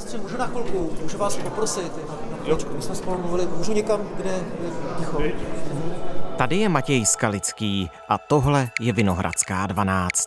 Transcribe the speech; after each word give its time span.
ministře, 0.00 0.18
můžu 0.18 0.36
na 0.36 0.46
chvilku, 0.46 0.90
můžu 1.02 1.18
vás 1.18 1.36
poprosit 1.36 1.92
na, 2.08 2.14
na 2.30 2.36
chvíličku, 2.42 2.74
my 2.76 2.82
jsme 2.82 2.94
spolu 2.94 3.18
mluvili, 3.18 3.46
můžu 3.56 3.72
někam, 3.72 4.00
kde 4.16 4.30
je 4.30 4.40
ticho. 4.98 5.22
Tady 6.36 6.56
je 6.56 6.68
Matěj 6.68 7.06
Skalický 7.06 7.90
a 8.08 8.18
tohle 8.18 8.70
je 8.80 8.92
Vinohradská 8.92 9.66
12. 9.66 10.26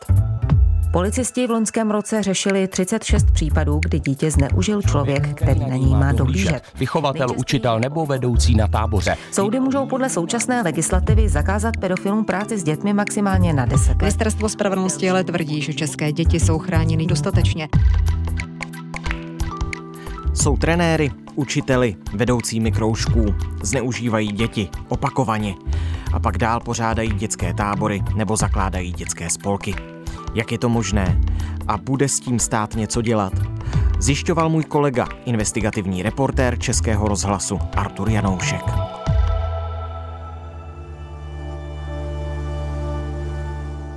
Policisti 0.91 1.47
v 1.47 1.51
loňském 1.51 1.91
roce 1.91 2.23
řešili 2.23 2.67
36 2.67 3.31
případů, 3.31 3.79
kdy 3.83 3.99
dítě 3.99 4.31
zneužil 4.31 4.81
člověk, 4.81 5.33
který 5.33 5.59
na 5.59 5.75
něj 5.75 5.89
má 5.89 6.11
dohlížet. 6.11 6.63
Vychovatel, 6.75 7.27
učitel 7.37 7.79
nebo 7.79 8.05
vedoucí 8.05 8.55
na 8.55 8.67
táboře. 8.67 9.15
Soudy 9.31 9.59
můžou 9.59 9.85
podle 9.85 10.09
současné 10.09 10.61
legislativy 10.61 11.29
zakázat 11.29 11.77
pedofilům 11.77 12.25
práci 12.25 12.57
s 12.57 12.63
dětmi 12.63 12.93
maximálně 12.93 13.53
na 13.53 13.65
10 13.65 13.87
let. 13.87 13.97
Ministerstvo 14.01 14.49
spravedlnosti 14.49 15.09
ale 15.09 15.23
tvrdí, 15.23 15.61
že 15.61 15.73
české 15.73 16.11
děti 16.11 16.39
jsou 16.39 16.59
chráněny 16.59 17.05
dostatečně. 17.05 17.69
Jsou 20.33 20.57
trenéry, 20.57 21.11
učiteli, 21.35 21.95
vedoucími 22.13 22.71
kroužků, 22.71 23.35
zneužívají 23.61 24.31
děti 24.31 24.69
opakovaně 24.89 25.55
a 26.13 26.19
pak 26.19 26.37
dál 26.37 26.59
pořádají 26.59 27.13
dětské 27.13 27.53
tábory 27.53 28.01
nebo 28.15 28.37
zakládají 28.37 28.93
dětské 28.93 29.29
spolky. 29.29 29.75
Jak 30.33 30.51
je 30.51 30.57
to 30.57 30.69
možné? 30.69 31.21
A 31.67 31.77
bude 31.77 32.07
s 32.07 32.19
tím 32.19 32.39
stát 32.39 32.75
něco 32.75 33.01
dělat? 33.01 33.33
Zjišťoval 33.99 34.49
můj 34.49 34.63
kolega, 34.63 35.07
investigativní 35.25 36.03
reportér 36.03 36.59
Českého 36.59 37.07
rozhlasu 37.07 37.59
Artur 37.75 38.09
Janoušek. 38.09 38.63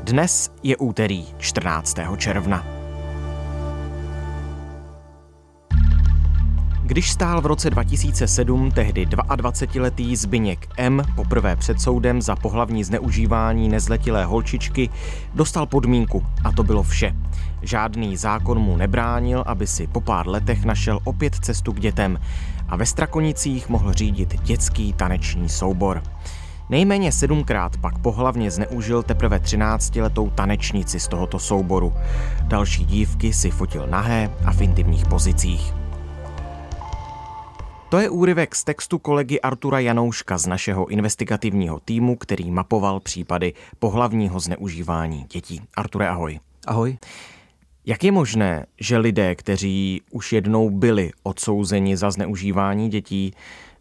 Dnes 0.05 0.51
je 0.63 0.77
úterý 0.77 1.27
14. 1.39 1.97
června. 2.16 2.76
Když 6.97 7.11
stál 7.11 7.41
v 7.41 7.47
roce 7.47 7.71
2007 7.71 8.71
tehdy 8.71 9.07
22-letý 9.07 10.16
Zbyněk 10.16 10.69
M. 10.77 11.03
poprvé 11.16 11.57
před 11.57 11.80
soudem 11.80 12.23
za 12.23 12.37
pohlavní 12.37 12.85
zneužívání 12.85 13.69
nezletilé 13.69 14.25
holčičky, 14.25 14.91
dostal 15.35 15.66
podmínku 15.66 16.27
a 16.45 16.53
to 16.53 16.65
bylo 16.65 16.83
vše. 16.83 17.16
Žádný 17.63 18.16
zákon 18.16 18.59
mu 18.59 18.77
nebránil, 18.77 19.45
aby 19.47 19.66
si 19.66 19.87
po 19.87 20.01
pár 20.01 20.29
letech 20.29 20.65
našel 20.65 21.01
opět 21.05 21.35
cestu 21.35 21.73
k 21.73 21.80
dětem 21.80 22.21
a 22.69 22.77
ve 22.77 22.87
Strakonicích 22.87 23.69
mohl 23.69 23.93
řídit 23.93 24.41
dětský 24.43 24.93
taneční 24.93 25.49
soubor. 25.49 26.03
Nejméně 26.71 27.13
sedmkrát 27.13 27.77
pak 27.77 27.99
pohlavně 27.99 28.51
zneužil 28.51 29.03
teprve 29.03 29.38
13-letou 29.38 30.31
tanečnici 30.31 31.01
z 31.01 31.09
tohoto 31.09 31.38
souboru. 31.38 31.93
Další 32.43 32.85
dívky 32.85 33.33
si 33.33 33.51
fotil 33.51 33.87
nahé 33.87 34.31
a 34.45 34.53
v 34.53 34.60
intimních 34.60 35.07
pozicích. 35.07 35.85
To 37.88 37.98
je 37.98 38.10
úryvek 38.10 38.54
z 38.54 38.65
textu 38.65 38.98
kolegy 38.98 39.40
Artura 39.40 39.80
Janouška 39.80 40.38
z 40.38 40.46
našeho 40.46 40.87
investigativního 40.87 41.80
týmu, 41.80 42.16
který 42.16 42.51
mapoval 42.51 43.01
případy 43.01 43.54
pohlavního 43.79 44.40
zneužívání 44.40 45.26
dětí. 45.32 45.60
Arture, 45.76 46.09
ahoj. 46.09 46.40
Ahoj. 46.66 46.98
Jak 47.87 48.04
je 48.04 48.12
možné, 48.12 48.66
že 48.80 48.98
lidé, 48.98 49.34
kteří 49.34 50.02
už 50.10 50.32
jednou 50.32 50.70
byli 50.70 51.10
odsouzeni 51.23 51.96
za 51.96 52.10
zneužívání 52.10 52.88
dětí, 52.88 53.34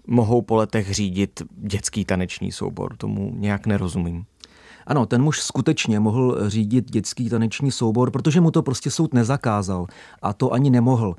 mohou 0.07 0.41
po 0.41 0.55
letech 0.55 0.91
řídit 0.93 1.41
dětský 1.57 2.05
taneční 2.05 2.51
soubor? 2.51 2.97
Tomu 2.97 3.31
nějak 3.35 3.65
nerozumím. 3.65 4.25
Ano, 4.87 5.05
ten 5.05 5.21
muž 5.21 5.41
skutečně 5.41 5.99
mohl 5.99 6.49
řídit 6.49 6.91
dětský 6.91 7.29
taneční 7.29 7.71
soubor, 7.71 8.11
protože 8.11 8.41
mu 8.41 8.51
to 8.51 8.63
prostě 8.63 8.91
soud 8.91 9.13
nezakázal 9.13 9.87
a 10.21 10.33
to 10.33 10.53
ani 10.53 10.69
nemohl. 10.69 11.15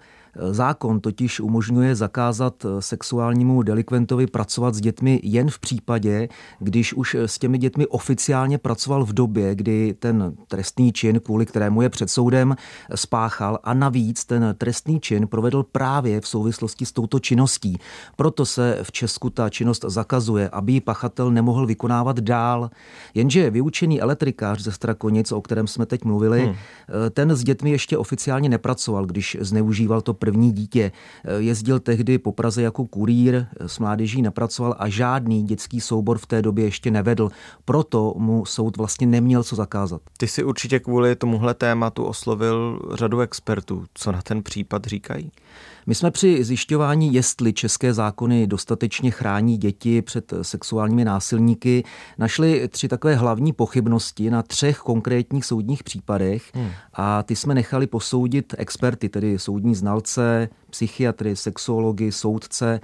Zákon 0.51 1.01
totiž 1.01 1.41
umožňuje 1.41 1.95
zakázat 1.95 2.67
sexuálnímu 2.81 3.63
delikventovi 3.63 4.27
pracovat 4.27 4.75
s 4.75 4.81
dětmi 4.81 5.21
jen 5.23 5.51
v 5.51 5.59
případě, 5.59 6.29
když 6.59 6.95
už 6.95 7.15
s 7.15 7.39
těmi 7.39 7.59
dětmi 7.59 7.87
oficiálně 7.87 8.59
pracoval 8.59 9.05
v 9.05 9.13
době, 9.13 9.55
kdy 9.55 9.95
ten 9.99 10.35
trestný 10.49 10.93
čin, 10.93 11.21
kvůli 11.21 11.47
kterému 11.47 11.83
je 11.83 11.89
před 11.89 12.11
soudem, 12.11 12.57
spáchal 12.95 13.59
a 13.65 13.75
navíc 13.75 14.25
ten 14.25 14.55
trestný 14.59 15.01
čin 15.01 15.27
provedl 15.27 15.63
právě 15.63 16.21
v 16.21 16.29
souvislosti 16.29 16.87
s 16.87 16.93
touto 16.93 17.19
činností. 17.19 17.79
Proto 18.17 18.47
se 18.47 18.79
v 18.83 18.93
Česku 18.93 19.31
ta 19.31 19.51
činnost 19.51 19.85
zakazuje, 19.89 20.49
aby 20.49 20.73
ji 20.73 20.81
pachatel 20.81 21.31
nemohl 21.31 21.67
vykonávat 21.67 22.21
dál. 22.21 22.71
Jenže 23.15 23.51
vyučený 23.51 24.01
elektrikář 24.01 24.61
ze 24.61 24.73
Strakonic, 24.73 25.33
o 25.33 25.41
kterém 25.41 25.67
jsme 25.67 25.87
teď 25.87 26.05
mluvili, 26.05 26.45
hmm. 26.45 26.55
ten 27.11 27.37
s 27.37 27.45
dětmi 27.45 27.71
ještě 27.71 27.99
oficiálně 27.99 28.49
nepracoval, 28.49 29.07
když 29.07 29.37
zneužíval 29.41 30.01
to 30.01 30.15
první 30.27 30.53
dítě. 30.53 30.93
Jezdil 31.39 31.81
tehdy 31.81 32.19
po 32.19 32.33
Praze 32.33 32.63
jako 32.63 32.87
kurýr, 32.87 33.47
s 33.67 33.79
mládeží 33.79 34.23
nepracoval 34.23 34.75
a 34.79 34.89
žádný 34.89 35.43
dětský 35.43 35.81
soubor 35.81 36.19
v 36.19 36.27
té 36.27 36.43
době 36.43 36.65
ještě 36.65 36.91
nevedl. 36.91 37.31
Proto 37.65 38.15
mu 38.17 38.45
soud 38.45 38.77
vlastně 38.77 39.07
neměl 39.07 39.43
co 39.43 39.57
zakázat. 39.57 40.01
Ty 40.19 40.29
si 40.29 40.45
určitě 40.45 40.81
kvůli 40.81 41.17
tomuhle 41.17 41.55
tématu 41.55 42.05
oslovil 42.05 42.81
řadu 42.95 43.21
expertů. 43.21 43.85
Co 43.95 44.13
na 44.13 44.23
ten 44.23 44.43
případ 44.43 44.85
říkají? 44.85 45.31
My 45.89 45.95
jsme 45.95 46.11
při 46.11 46.45
zjišťování, 46.45 47.15
jestli 47.15 47.53
české 47.53 47.95
zákony 47.95 48.47
dostatečně 48.47 49.11
chrání 49.11 49.57
děti 49.59 50.03
před 50.03 50.33
sexuálními 50.43 51.05
násilníky, 51.05 51.85
našli 52.19 52.69
tři 52.69 52.89
takové 52.89 53.15
hlavní 53.15 53.53
pochybnosti 53.53 54.31
na 54.31 54.43
třech 54.43 54.79
konkrétních 54.79 55.45
soudních 55.45 55.85
případech 55.85 56.51
hmm. 56.55 56.71
a 56.95 57.23
ty 57.23 57.37
jsme 57.37 57.55
nechali 57.55 57.87
posoudit 57.87 58.55
experty, 58.59 59.09
tedy 59.09 59.39
soudní 59.39 59.75
znalce, 59.75 60.49
psychiatry, 60.71 61.37
sexuology, 61.37 62.13
soudce. 62.13 62.81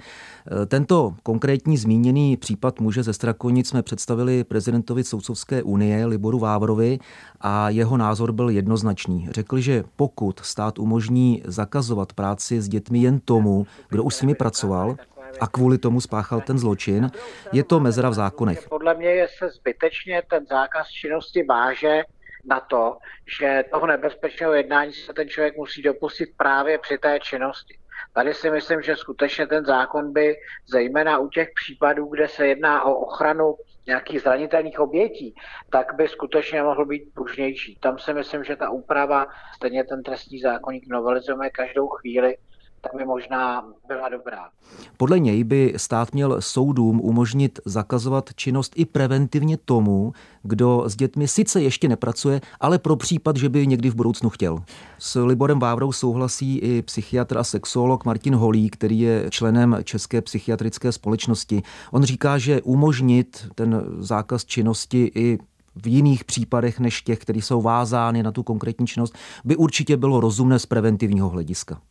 Tento 0.67 1.15
konkrétní 1.23 1.77
zmíněný 1.77 2.37
případ 2.37 2.79
muže 2.79 3.03
ze 3.03 3.13
Strakonic 3.13 3.69
jsme 3.69 3.81
představili 3.83 4.43
prezidentovi 4.43 5.03
Soudcovské 5.03 5.63
unie 5.63 6.05
Liboru 6.05 6.39
Vávrovi 6.39 6.99
a 7.41 7.69
jeho 7.69 7.97
názor 7.97 8.31
byl 8.31 8.49
jednoznačný. 8.49 9.27
Řekl, 9.31 9.59
že 9.59 9.83
pokud 9.95 10.39
stát 10.39 10.79
umožní 10.79 11.43
zakazovat 11.45 12.13
práci 12.13 12.61
s 12.61 12.69
dětmi 12.69 12.99
jen 12.99 13.19
tomu, 13.19 13.67
kdo 13.89 14.03
už 14.03 14.15
s 14.15 14.21
nimi 14.21 14.35
pracoval, 14.35 14.95
a 15.41 15.47
kvůli 15.47 15.77
tomu 15.77 16.01
spáchal 16.01 16.41
ten 16.41 16.57
zločin, 16.57 17.11
je 17.51 17.63
to 17.63 17.79
mezera 17.79 18.09
v 18.09 18.13
zákonech. 18.13 18.67
Podle 18.69 18.93
mě 18.93 19.07
je 19.07 19.27
se 19.37 19.49
zbytečně 19.49 20.21
ten 20.29 20.45
zákaz 20.49 20.87
činnosti 20.87 21.43
váže 21.43 22.03
na 22.45 22.59
to, 22.59 22.97
že 23.39 23.63
toho 23.71 23.87
nebezpečného 23.87 24.53
jednání 24.53 24.93
se 24.93 25.13
ten 25.13 25.29
člověk 25.29 25.57
musí 25.57 25.81
dopustit 25.81 26.29
právě 26.37 26.77
při 26.77 26.97
té 26.97 27.19
činnosti. 27.19 27.77
Tady 28.13 28.33
si 28.33 28.51
myslím, 28.51 28.81
že 28.81 28.95
skutečně 28.95 29.47
ten 29.47 29.65
zákon 29.65 30.13
by, 30.13 30.35
zejména 30.67 31.17
u 31.17 31.29
těch 31.29 31.49
případů, 31.55 32.05
kde 32.05 32.27
se 32.27 32.47
jedná 32.47 32.83
o 32.83 32.95
ochranu 32.95 33.55
nějakých 33.87 34.21
zranitelných 34.21 34.79
obětí, 34.79 35.35
tak 35.69 35.93
by 35.95 36.07
skutečně 36.07 36.63
mohl 36.63 36.85
být 36.85 37.13
pružnější. 37.13 37.77
Tam 37.79 37.99
si 37.99 38.13
myslím, 38.13 38.43
že 38.43 38.55
ta 38.55 38.69
úprava, 38.69 39.27
stejně 39.55 39.83
ten 39.83 40.03
trestní 40.03 40.39
zákonník 40.39 40.87
novelizujeme 40.87 41.49
každou 41.49 41.87
chvíli, 41.87 42.37
tak 42.83 42.95
by 42.97 43.05
možná 43.05 43.65
byla 43.87 44.09
dobrá. 44.09 44.49
Podle 44.97 45.19
něj 45.19 45.43
by 45.43 45.73
stát 45.77 46.13
měl 46.13 46.41
soudům 46.41 47.01
umožnit 47.01 47.59
zakazovat 47.65 48.29
činnost 48.35 48.73
i 48.75 48.85
preventivně 48.85 49.57
tomu, 49.57 50.13
kdo 50.43 50.83
s 50.87 50.95
dětmi 50.95 51.27
sice 51.27 51.61
ještě 51.61 51.89
nepracuje, 51.89 52.41
ale 52.59 52.79
pro 52.79 52.95
případ, 52.95 53.37
že 53.37 53.49
by 53.49 53.67
někdy 53.67 53.89
v 53.89 53.95
budoucnu 53.95 54.29
chtěl. 54.29 54.59
S 54.99 55.23
Liborem 55.25 55.59
Vávrou 55.59 55.91
souhlasí 55.91 56.57
i 56.57 56.81
psychiatr 56.81 57.37
a 57.37 57.43
sexuolog 57.43 58.05
Martin 58.05 58.35
Holý, 58.35 58.69
který 58.69 58.99
je 58.99 59.25
členem 59.29 59.77
České 59.83 60.21
psychiatrické 60.21 60.91
společnosti. 60.91 61.63
On 61.91 62.03
říká, 62.03 62.37
že 62.37 62.61
umožnit 62.61 63.47
ten 63.55 63.83
zákaz 63.99 64.45
činnosti 64.45 65.11
i 65.15 65.37
v 65.75 65.87
jiných 65.87 66.23
případech 66.23 66.79
než 66.79 67.01
těch, 67.01 67.19
které 67.19 67.39
jsou 67.39 67.61
vázány 67.61 68.23
na 68.23 68.31
tu 68.31 68.43
konkrétní 68.43 68.87
činnost, 68.87 69.17
by 69.45 69.55
určitě 69.55 69.97
bylo 69.97 70.19
rozumné 70.19 70.59
z 70.59 70.65
preventivního 70.65 71.29
hlediska. 71.29 71.81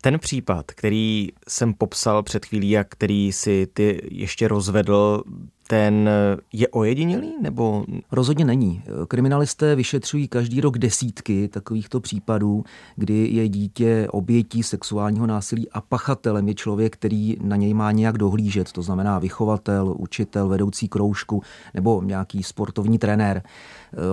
Ten 0.00 0.18
případ, 0.18 0.72
který 0.72 1.28
jsem 1.48 1.74
popsal 1.74 2.22
před 2.22 2.46
chvílí 2.46 2.78
a 2.78 2.84
který 2.84 3.32
si 3.32 3.66
ty 3.66 4.00
ještě 4.10 4.48
rozvedl, 4.48 5.22
ten 5.68 6.10
je 6.52 6.68
ojedinělý 6.68 7.32
nebo? 7.40 7.84
Rozhodně 8.12 8.44
není. 8.44 8.82
Kriminalisté 9.08 9.74
vyšetřují 9.74 10.28
každý 10.28 10.60
rok 10.60 10.78
desítky 10.78 11.48
takovýchto 11.48 12.00
případů, 12.00 12.64
kdy 12.96 13.28
je 13.32 13.48
dítě 13.48 14.08
obětí 14.10 14.62
sexuálního 14.62 15.26
násilí 15.26 15.70
a 15.70 15.80
pachatelem 15.80 16.48
je 16.48 16.54
člověk, 16.54 16.92
který 16.92 17.36
na 17.42 17.56
něj 17.56 17.74
má 17.74 17.92
nějak 17.92 18.18
dohlížet, 18.18 18.72
to 18.72 18.82
znamená 18.82 19.18
vychovatel, 19.18 19.94
učitel, 19.98 20.48
vedoucí 20.48 20.88
kroužku 20.88 21.42
nebo 21.74 22.02
nějaký 22.02 22.42
sportovní 22.42 22.98
trenér. 22.98 23.42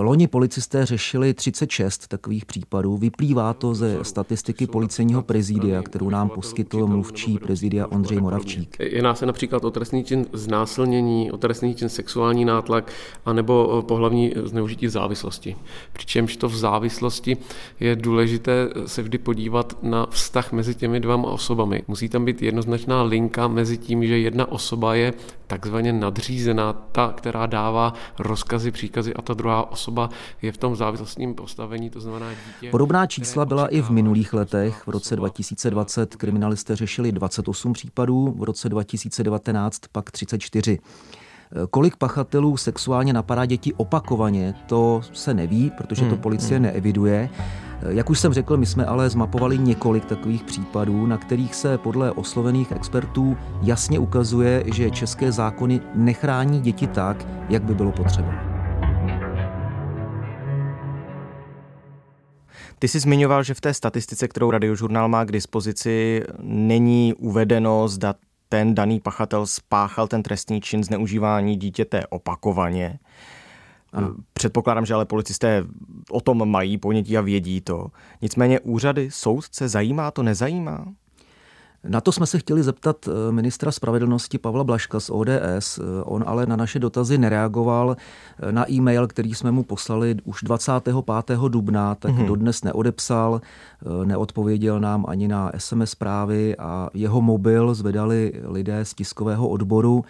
Loni 0.00 0.28
policisté 0.28 0.86
řešili 0.86 1.34
36 1.34 2.08
takových 2.08 2.46
případů. 2.46 2.96
Vyplývá 2.96 3.54
to 3.54 3.74
ze 3.74 3.98
statistiky 4.02 4.66
policejního 4.66 5.22
prezidia, 5.22 5.82
kterou 5.82 6.10
nám 6.10 6.28
poskytl 6.28 6.86
mluvčí 6.86 7.38
prezidia 7.38 7.86
Ondřej 7.86 8.20
Moravčík. 8.20 8.76
Jedná 8.80 9.14
se 9.14 9.26
například 9.26 9.64
o 9.64 9.70
trestný 9.70 10.04
čin 10.04 10.26
znásilnění, 10.32 11.32
o 11.32 11.36
trestný 11.44 11.74
čin 11.74 11.88
sexuální 11.88 12.44
nátlak 12.44 12.92
anebo 13.24 13.84
pohlavní 13.88 14.32
zneužití 14.44 14.86
v 14.86 14.90
závislosti. 14.90 15.56
Přičemž 15.92 16.36
to 16.36 16.48
v 16.48 16.56
závislosti 16.56 17.36
je 17.80 17.96
důležité 17.96 18.68
se 18.86 19.02
vždy 19.02 19.18
podívat 19.18 19.76
na 19.82 20.06
vztah 20.06 20.52
mezi 20.52 20.74
těmi 20.74 21.00
dvěma 21.00 21.28
osobami. 21.28 21.82
Musí 21.88 22.08
tam 22.08 22.24
být 22.24 22.42
jednoznačná 22.42 23.02
linka 23.02 23.48
mezi 23.48 23.78
tím, 23.78 24.06
že 24.06 24.18
jedna 24.18 24.52
osoba 24.52 24.94
je 24.94 25.12
takzvaně 25.46 25.92
nadřízená, 25.92 26.72
ta, 26.72 27.14
která 27.16 27.46
dává 27.46 27.92
rozkazy, 28.18 28.70
příkazy 28.70 29.14
a 29.14 29.22
ta 29.22 29.34
druhá 29.34 29.70
osoba 29.70 30.10
je 30.42 30.52
v 30.52 30.56
tom 30.56 30.76
závislostním 30.76 31.34
postavení, 31.34 31.90
to 31.90 32.00
znamená 32.00 32.30
dítě. 32.30 32.70
Podobná 32.70 33.06
čísla 33.06 33.44
byla 33.44 33.66
i 33.66 33.82
v 33.82 33.90
minulých 33.90 34.32
letech. 34.32 34.86
V 34.86 34.90
roce 34.90 35.16
2020 35.16 36.16
kriminalisté 36.16 36.76
řešili 36.76 37.12
28 37.12 37.72
případů, 37.72 38.34
v 38.38 38.42
roce 38.42 38.68
2019 38.68 39.80
pak 39.92 40.10
34. 40.10 40.78
Kolik 41.70 41.96
pachatelů 41.96 42.56
sexuálně 42.56 43.12
napadá 43.12 43.46
děti 43.46 43.74
opakovaně, 43.74 44.54
to 44.66 45.00
se 45.12 45.34
neví, 45.34 45.72
protože 45.76 46.02
to 46.02 46.08
hmm, 46.08 46.18
policie 46.18 46.56
hmm. 46.56 46.62
neeviduje. 46.62 47.30
Jak 47.88 48.10
už 48.10 48.20
jsem 48.20 48.32
řekl, 48.32 48.56
my 48.56 48.66
jsme 48.66 48.86
ale 48.86 49.10
zmapovali 49.10 49.58
několik 49.58 50.04
takových 50.04 50.44
případů, 50.44 51.06
na 51.06 51.18
kterých 51.18 51.54
se 51.54 51.78
podle 51.78 52.12
oslovených 52.12 52.72
expertů 52.72 53.36
jasně 53.62 53.98
ukazuje, 53.98 54.64
že 54.74 54.90
české 54.90 55.32
zákony 55.32 55.80
nechrání 55.94 56.60
děti 56.60 56.86
tak, 56.86 57.26
jak 57.48 57.62
by 57.62 57.74
bylo 57.74 57.92
potřeba. 57.92 58.54
Ty 62.78 62.88
jsi 62.88 63.00
zmiňoval, 63.00 63.42
že 63.42 63.54
v 63.54 63.60
té 63.60 63.74
statistice, 63.74 64.28
kterou 64.28 64.50
radiožurnál 64.50 65.08
má 65.08 65.24
k 65.24 65.32
dispozici, 65.32 66.22
není 66.42 67.14
uvedeno, 67.14 67.88
zda 67.88 68.14
ten 68.48 68.74
daný 68.74 69.00
pachatel 69.00 69.46
spáchal 69.46 70.08
ten 70.08 70.22
trestný 70.22 70.60
čin 70.60 70.84
zneužívání 70.84 71.56
dítěte 71.56 72.06
opakovaně. 72.06 72.98
Ano. 73.92 74.14
Předpokládám, 74.32 74.86
že 74.86 74.94
ale 74.94 75.04
policisté 75.04 75.64
o 76.10 76.20
tom 76.20 76.50
mají 76.50 76.78
ponětí 76.78 77.18
a 77.18 77.20
vědí 77.20 77.60
to. 77.60 77.86
Nicméně 78.22 78.60
úřady, 78.60 79.10
soudce, 79.10 79.68
zajímá 79.68 80.10
to, 80.10 80.22
nezajímá? 80.22 80.86
Na 81.88 82.00
to 82.00 82.12
jsme 82.12 82.26
se 82.26 82.38
chtěli 82.38 82.62
zeptat 82.62 83.08
eh, 83.08 83.32
ministra 83.32 83.72
spravedlnosti 83.72 84.38
Pavla 84.38 84.64
Blaška 84.64 85.00
z 85.00 85.10
ODS. 85.10 85.78
Eh, 85.78 86.02
on 86.04 86.24
ale 86.26 86.46
na 86.46 86.56
naše 86.56 86.78
dotazy 86.78 87.18
nereagoval. 87.18 87.96
Eh, 88.42 88.52
na 88.52 88.70
e-mail, 88.70 89.06
který 89.06 89.34
jsme 89.34 89.50
mu 89.50 89.62
poslali 89.62 90.16
už 90.24 90.42
25. 90.42 90.94
dubna, 91.48 91.94
tak 91.94 92.12
mm-hmm. 92.12 92.26
dodnes 92.26 92.64
neodepsal, 92.64 93.40
neodpověděl 94.04 94.80
nám 94.80 95.04
ani 95.08 95.28
na 95.28 95.52
SMS 95.58 95.90
zprávy 95.90 96.56
a 96.56 96.88
jeho 96.94 97.20
mobil 97.20 97.74
zvedali 97.74 98.32
lidé 98.44 98.84
z 98.84 98.94
tiskového 98.94 99.48
odboru. 99.48 100.04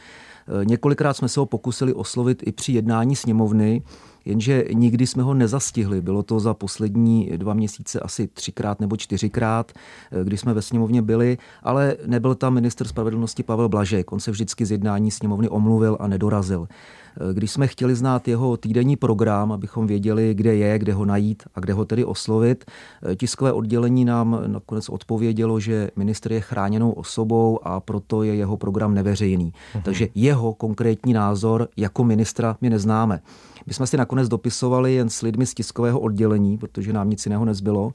Několikrát 0.65 1.15
jsme 1.15 1.29
se 1.29 1.41
ho 1.41 1.47
pokusili 1.47 1.95
oslovit 1.95 2.43
i 2.47 2.53
při 2.53 2.73
jednání 2.73 3.17
sněmovny, 3.17 3.83
jenže 4.25 4.65
nikdy 4.73 5.07
jsme 5.07 5.23
ho 5.23 5.35
nezastihli. 5.35 6.01
Bylo 6.01 6.23
to 6.23 6.41
za 6.41 6.55
poslední 6.55 7.31
dva 7.37 7.55
měsíce 7.55 8.01
asi 8.01 8.27
třikrát 8.27 8.81
nebo 8.81 8.97
čtyřikrát, 8.97 9.73
kdy 10.25 10.37
jsme 10.37 10.55
ve 10.55 10.63
sněmovně 10.63 11.03
byli, 11.03 11.39
ale 11.63 11.97
nebyl 12.07 12.35
tam 12.35 12.55
minister 12.55 12.87
spravedlnosti 12.87 13.43
Pavel 13.43 13.69
Blažek. 13.69 14.13
On 14.13 14.21
se 14.21 14.31
vždycky 14.31 14.67
z 14.67 14.71
jednání 14.71 15.11
sněmovny 15.11 15.49
omluvil 15.49 15.97
a 16.01 16.09
nedorazil. 16.09 16.69
Když 17.33 17.51
jsme 17.51 17.67
chtěli 17.67 17.95
znát 17.95 18.29
jeho 18.29 18.57
týdenní 18.57 18.97
program, 18.97 19.53
abychom 19.53 19.87
věděli, 19.87 20.35
kde 20.35 20.55
je, 20.55 20.79
kde 20.79 20.93
ho 20.93 21.05
najít 21.05 21.43
a 21.55 21.61
kde 21.61 21.73
ho 21.73 21.85
tedy 21.85 22.05
oslovit, 22.05 22.65
tiskové 23.17 23.53
oddělení 23.53 24.05
nám 24.05 24.43
nakonec 24.47 24.89
odpovědělo, 24.89 25.61
že 25.61 25.91
minister 25.97 26.33
je 26.33 26.41
chráněnou 26.41 26.91
osobou 26.91 27.59
a 27.63 27.81
proto 27.81 28.23
je 28.23 28.35
jeho 28.35 28.57
program 28.57 28.95
neveřejný. 28.95 29.53
Mhm. 29.75 29.83
Takže 29.85 30.09
jeho 30.15 30.55
konkrétní 30.55 31.13
názor 31.13 31.69
jako 31.77 32.05
ministra 32.05 32.57
my 32.61 32.71
neznáme. 32.71 33.21
My 33.67 33.75
jsme 33.75 33.87
si 33.87 33.97
nakonec 33.97 34.14
dopisovali 34.23 34.95
jen 34.95 35.11
s 35.11 35.23
lidmi 35.23 35.47
z 35.47 35.55
tiskového 35.55 36.01
oddělení, 36.01 36.59
protože 36.59 36.93
nám 36.93 37.11
nic 37.11 37.27
jiného 37.27 37.45
nezbylo. 37.45 37.93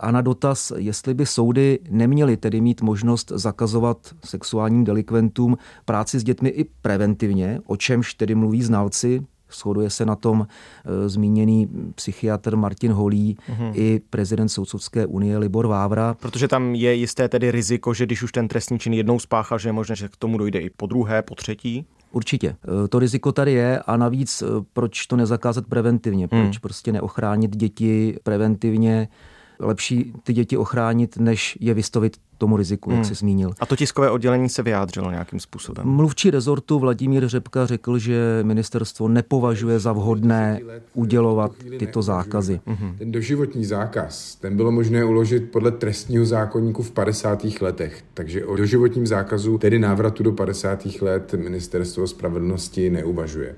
A 0.00 0.10
na 0.10 0.20
dotaz, 0.20 0.72
jestli 0.76 1.14
by 1.14 1.26
soudy 1.26 1.78
neměly 1.90 2.36
tedy 2.36 2.60
mít 2.60 2.82
možnost 2.82 3.32
zakazovat 3.34 4.14
sexuálním 4.24 4.84
delikventům 4.84 5.58
práci 5.84 6.18
s 6.18 6.24
dětmi 6.24 6.48
i 6.48 6.64
preventivně, 6.82 7.60
o 7.66 7.76
čemž 7.76 8.14
tedy 8.14 8.34
mluví 8.34 8.62
znalci, 8.62 9.22
Shoduje 9.52 9.90
se 9.90 10.06
na 10.06 10.16
tom 10.16 10.46
e, 10.46 11.08
zmíněný 11.08 11.68
psychiatr 11.94 12.56
Martin 12.56 12.92
Holý 12.92 13.36
uhum. 13.48 13.72
i 13.74 14.00
prezident 14.10 14.48
Soudcovské 14.48 15.06
unie 15.06 15.38
Libor 15.38 15.66
Vávra. 15.66 16.14
Protože 16.20 16.48
tam 16.48 16.74
je 16.74 16.94
jisté 16.94 17.28
tedy 17.28 17.50
riziko, 17.50 17.94
že 17.94 18.06
když 18.06 18.22
už 18.22 18.32
ten 18.32 18.48
trestný 18.48 18.78
čin 18.78 18.92
jednou 18.92 19.18
spáchal, 19.18 19.58
že 19.58 19.68
je 19.68 19.72
možné, 19.72 19.96
že 19.96 20.08
k 20.08 20.16
tomu 20.16 20.38
dojde 20.38 20.58
i 20.58 20.70
po 20.70 20.86
druhé, 20.86 21.22
po 21.22 21.34
třetí? 21.34 21.86
Určitě. 22.12 22.48
E, 22.84 22.88
to 22.88 22.98
riziko 22.98 23.32
tady 23.32 23.52
je 23.52 23.78
a 23.78 23.96
navíc 23.96 24.42
e, 24.42 24.46
proč 24.72 25.06
to 25.06 25.16
nezakázat 25.16 25.66
preventivně? 25.66 26.28
Proč 26.28 26.42
hmm. 26.42 26.60
prostě 26.62 26.92
neochránit 26.92 27.56
děti 27.56 28.18
preventivně 28.22 29.08
lepší 29.60 30.12
ty 30.22 30.32
děti 30.32 30.56
ochránit, 30.56 31.16
než 31.16 31.58
je 31.60 31.74
vystavit 31.74 32.16
tomu 32.38 32.56
riziku, 32.56 32.90
hmm. 32.90 32.98
jak 32.98 33.06
jsi 33.06 33.14
zmínil. 33.14 33.50
A 33.60 33.66
to 33.66 33.76
tiskové 33.76 34.10
oddělení 34.10 34.48
se 34.48 34.62
vyjádřilo 34.62 35.10
nějakým 35.10 35.40
způsobem? 35.40 35.88
Mluvčí 35.88 36.30
rezortu 36.30 36.78
Vladimír 36.78 37.28
Řepka 37.28 37.66
řekl, 37.66 37.98
že 37.98 38.40
ministerstvo 38.42 39.08
nepovažuje 39.08 39.78
za 39.78 39.92
vhodné 39.92 40.60
udělovat 40.94 41.52
tyto 41.78 42.02
zákazy. 42.02 42.60
Hmm. 42.66 42.96
Ten 42.98 43.12
doživotní 43.12 43.64
zákaz, 43.64 44.34
ten 44.36 44.56
bylo 44.56 44.72
možné 44.72 45.04
uložit 45.04 45.50
podle 45.50 45.70
trestního 45.70 46.24
zákonníku 46.24 46.82
v 46.82 46.90
50. 46.90 47.44
letech, 47.60 48.04
takže 48.14 48.46
o 48.46 48.56
doživotním 48.56 49.06
zákazu, 49.06 49.58
tedy 49.58 49.78
návratu 49.78 50.22
do 50.22 50.32
50. 50.32 50.86
let, 51.00 51.34
ministerstvo 51.38 52.06
spravedlnosti 52.06 52.90
neuvažuje. 52.90 53.56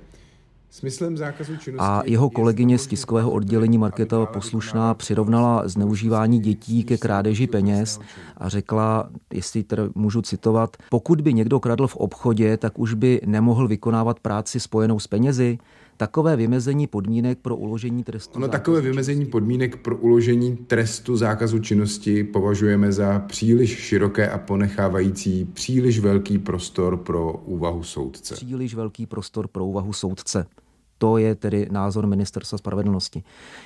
Smyslem 0.73 1.17
zákazu 1.17 1.57
činnosti 1.57 1.87
a 1.89 2.03
jeho 2.07 2.31
kolegyně 2.31 2.79
z 2.79 2.87
tiskového 2.87 3.31
oddělení 3.31 3.79
Marketa 3.79 4.27
Poslušná 4.27 4.95
přirovnala 4.95 5.69
zneužívání 5.69 6.41
dětí 6.41 6.85
ke 6.85 6.97
krádeži 6.97 7.47
peněz 7.47 8.01
a 8.37 8.49
řekla, 8.49 9.11
jestli 9.33 9.63
tedy 9.63 9.83
můžu 9.95 10.23
citovat, 10.23 10.77
pokud 10.91 11.21
by 11.21 11.35
někdo 11.35 11.61
kradl 11.61 11.87
v 11.87 11.97
obchodě, 11.97 12.57
tak 12.57 12.79
už 12.79 12.95
by 12.95 13.21
nemohl 13.27 13.69
vykonávat 13.69 14.21
práci 14.21 14.61
spojenou 14.61 14.99
s 14.99 15.07
penězi. 15.07 15.59
Takové 15.97 16.37
vymezení 16.37 16.87
podmínek 16.87 17.39
pro 17.39 17.57
uložení 17.57 18.05
trestu. 18.05 18.37
Ono 18.37 18.49
takové 18.49 18.81
vymezení 18.81 19.19
činnosti. 19.19 19.31
podmínek 19.31 19.77
pro 19.77 19.97
uložení 19.97 20.57
trestu 20.57 21.17
zákazu 21.17 21.59
činnosti 21.59 22.25
považujeme 22.25 22.93
za 22.93 23.19
příliš 23.19 23.71
široké 23.79 24.31
a 24.31 24.39
ponechávající 24.39 25.45
příliš 25.45 25.99
velký 25.99 26.39
prostor 26.39 26.97
pro 26.97 27.33
úvahu 27.33 27.83
soudce. 27.83 28.35
Příliš 28.35 28.75
velký 28.75 29.07
prostor 29.07 29.49
pro 29.49 29.67
úvahu 29.67 29.93
soudce. 29.93 30.47
To 31.03 31.19
je 31.19 31.35
tedy 31.35 31.69
názor 31.71 32.07
ministerstva 32.07 32.59
spravedlnosti. 32.59 33.23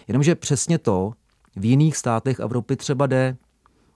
Jenomže 0.09 0.35
přesně 0.35 0.79
to 0.79 1.13
v 1.57 1.65
jiných 1.65 1.97
státech 1.97 2.41
Evropy 2.41 2.77
třeba 2.77 3.07
jde. 3.07 3.37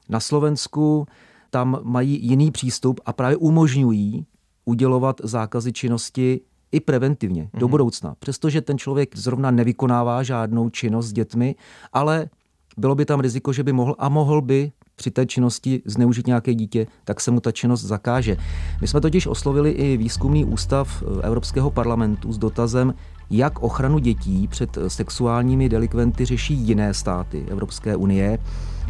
Na 0.09 0.21
Slovensku 0.21 1.07
tam 1.51 1.81
mají 1.83 2.27
jiný 2.27 2.51
přístup 2.51 3.01
a 3.07 3.13
právě 3.13 3.37
umožňují 3.37 4.27
udělovat 4.65 5.21
zákazy 5.25 5.73
činnosti 5.73 6.41
i 6.73 6.81
preventivně 6.81 7.43
mm-hmm. 7.43 7.59
do 7.59 7.67
mhm. 7.67 7.71
budoucna. 7.71 8.15
Přestože 8.19 8.61
ten 8.61 8.79
člověk 8.79 9.17
zrovna 9.17 9.51
nevykonává 9.51 10.23
žádnou 10.23 10.71
činnost 10.71 11.07
s 11.07 11.13
dětmi, 11.13 11.55
ale 11.93 12.29
bylo 12.77 12.95
by 12.95 13.05
tam 13.05 13.21
riziko, 13.21 13.53
že 13.53 13.63
by 13.63 13.73
mohl 13.73 13.95
a 13.99 14.09
mohl 14.09 14.41
by 14.41 14.73
při 14.97 15.11
té 15.11 15.27
činnosti 15.27 15.83
zneužít 15.85 16.27
nějaké 16.27 16.55
dítě, 16.55 16.87
tak 17.05 17.21
se 17.21 17.31
mu 17.31 17.41
ta 17.41 17.53
činnost 17.53 17.85
zakáže. 17.85 18.37
My 18.81 18.89
jsme 18.89 19.01
totiž 19.01 19.27
oslovili 19.27 19.71
i 19.71 19.97
výzkumný 19.97 20.45
ústav 20.45 21.03
eh, 21.03 21.27
Evropského 21.27 21.71
parlamentu 21.71 22.33
s 22.33 22.39
dotazem, 22.39 22.95
jak 23.31 23.63
ochranu 23.63 23.99
dětí 23.99 24.49
před 24.49 24.79
sexuálními 24.89 25.69
delikventy 25.69 26.25
řeší 26.25 26.55
jiné 26.55 26.95
státy 26.95 27.47
Evropské 27.51 27.97
unie 27.97 28.39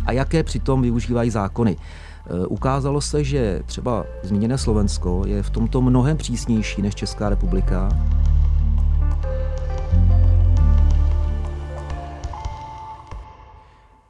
a 0.07 0.13
jaké 0.13 0.43
přitom 0.43 0.83
využívají 0.83 1.31
zákony. 1.31 1.77
E, 1.77 2.47
ukázalo 2.47 3.01
se, 3.01 3.25
že 3.25 3.63
třeba 3.67 4.05
zmíněné 4.23 4.59
Slovensko 4.59 5.23
je 5.27 5.43
v 5.43 5.51
tomto 5.51 5.81
mnohem 5.81 6.17
přísnější 6.17 6.83
než 6.83 6.95
Česká 6.95 7.29
republika. 7.29 7.89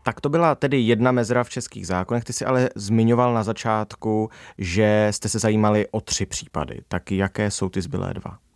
Tak 0.03 0.21
to 0.21 0.29
byla 0.29 0.55
tedy 0.55 0.81
jedna 0.81 1.13
mezera 1.13 1.45
v 1.45 1.51
českých 1.51 1.87
zákonech. 1.87 2.25
Ty 2.25 2.33
si 2.33 2.45
ale 2.45 2.71
zmiňoval 2.75 3.35
na 3.35 3.43
začátku, 3.43 4.31
že 4.59 5.09
jste 5.11 5.29
se 5.29 5.39
zajímali 5.39 5.87
o 5.91 6.01
tři 6.01 6.27
případy. 6.27 6.81
Tak 6.89 7.13
jaké 7.13 7.51
jsou 7.51 7.69
ty 7.69 7.83
zbylé 7.83 8.15
dva? 8.15 8.50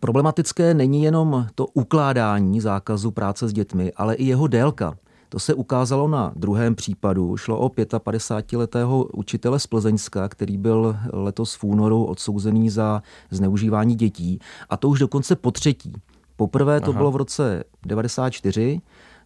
Problematické 0.00 0.74
není 0.74 1.02
jenom 1.02 1.46
to 1.54 1.66
ukládání 1.66 2.60
zákazu 2.60 3.10
práce 3.10 3.48
s 3.48 3.52
dětmi, 3.52 3.92
ale 3.96 4.14
i 4.14 4.24
jeho 4.24 4.46
délka. 4.46 4.94
To 5.28 5.38
se 5.38 5.54
ukázalo 5.54 6.08
na 6.08 6.32
druhém 6.36 6.74
případu. 6.74 7.36
Šlo 7.36 7.58
o 7.58 7.68
55-letého 7.68 9.04
učitele 9.04 9.58
z 9.58 9.66
Plzeňska, 9.66 10.28
který 10.28 10.58
byl 10.58 10.96
letos 11.12 11.54
v 11.54 11.64
únoru 11.64 12.04
odsouzený 12.04 12.70
za 12.70 13.02
zneužívání 13.30 13.94
dětí. 13.94 14.38
A 14.70 14.76
to 14.76 14.88
už 14.88 14.98
dokonce 14.98 15.36
po 15.36 15.50
třetí. 15.50 15.92
Poprvé 16.36 16.80
to 16.80 16.90
Aha. 16.90 16.98
bylo 16.98 17.10
v 17.10 17.16
roce 17.16 17.64
94, 17.86 18.80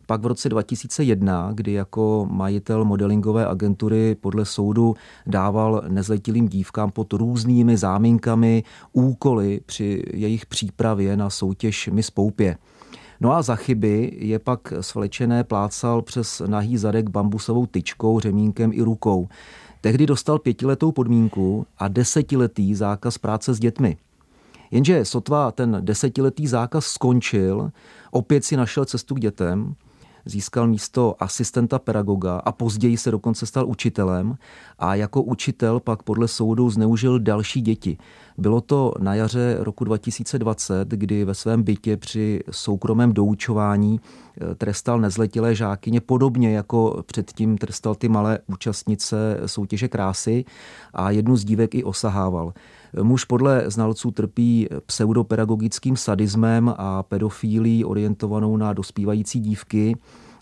Pak 0.07 0.23
v 0.23 0.27
roce 0.27 0.49
2001, 0.49 1.51
kdy 1.55 1.73
jako 1.73 2.27
majitel 2.31 2.85
modelingové 2.85 3.47
agentury 3.47 4.15
podle 4.15 4.45
soudu 4.45 4.95
dával 5.27 5.83
nezletilým 5.89 6.49
dívkám 6.49 6.91
pod 6.91 7.13
různými 7.13 7.77
záminkami 7.77 8.63
úkoly 8.93 9.61
při 9.67 10.03
jejich 10.15 10.47
přípravě 10.47 11.17
na 11.17 11.31
soutěž 11.31 11.89
Miss 11.93 12.11
Poupě. 12.11 12.57
No 13.21 13.33
a 13.33 13.43
za 13.43 13.57
chyby 13.57 14.17
je 14.21 14.39
pak 14.39 14.73
svlečené 14.81 15.45
plácal 15.45 16.03
přes 16.03 16.43
nahý 16.47 16.77
zadek 16.77 17.11
bambusovou 17.11 17.67
tyčkou, 17.67 18.21
řemínkem 18.21 18.71
i 18.75 18.83
rukou. 18.83 19.29
Tehdy 19.81 20.07
dostal 20.07 20.39
pětiletou 20.39 20.93
podmínku 20.93 21.67
a 21.79 21.89
desetiletý 21.89 22.75
zákaz 22.75 23.19
práce 23.19 23.55
s 23.55 23.59
dětmi. 23.59 23.97
Jenže 24.71 25.05
sotva 25.05 25.53
ten 25.53 25.77
desetiletý 25.81 26.47
zákaz 26.47 26.87
skončil, 26.87 27.71
opět 28.11 28.45
si 28.45 28.57
našel 28.57 28.85
cestu 28.85 29.15
k 29.15 29.21
dětem 29.21 29.75
získal 30.27 30.67
místo 30.67 31.15
asistenta 31.19 31.79
pedagoga 31.79 32.37
a 32.45 32.53
později 32.53 32.97
se 32.97 33.11
dokonce 33.11 33.47
stal 33.47 33.67
učitelem 33.67 34.37
a 34.79 34.95
jako 34.95 35.23
učitel 35.23 35.81
pak 35.81 36.03
podle 36.03 36.29
soudu 36.29 36.71
zneužil 36.71 37.19
další 37.19 37.61
děti. 37.61 37.99
Bylo 38.39 38.61
to 38.61 38.93
na 38.99 39.15
jaře 39.15 39.57
roku 39.61 39.85
2020, 39.85 40.89
kdy 40.89 41.25
ve 41.25 41.35
svém 41.35 41.63
bytě 41.63 41.97
při 41.97 42.41
soukromém 42.51 43.13
doučování 43.13 44.01
eh, 44.01 44.55
trestal 44.55 45.01
nezletilé 45.01 45.55
žákyně 45.55 46.01
podobně 46.01 46.57
jako 46.57 47.03
předtím 47.07 47.59
trestal 47.59 47.95
ty 47.95 48.09
malé 48.09 48.39
účastnice 48.47 49.41
soutěže 49.47 49.89
krásy 49.89 50.45
a 50.95 51.11
jednu 51.11 51.37
z 51.37 51.45
dívek 51.45 51.75
i 51.75 51.85
osahával. 51.85 52.53
Muž 53.03 53.25
podle 53.25 53.65
znalců 53.67 54.11
trpí 54.11 54.69
pseudopedagogickým 54.87 55.97
sadismem 55.97 56.75
a 56.79 57.03
pedofílí 57.03 57.85
orientovanou 57.85 58.57
na 58.57 58.73
dospívající 58.73 59.41
dívky 59.41 59.97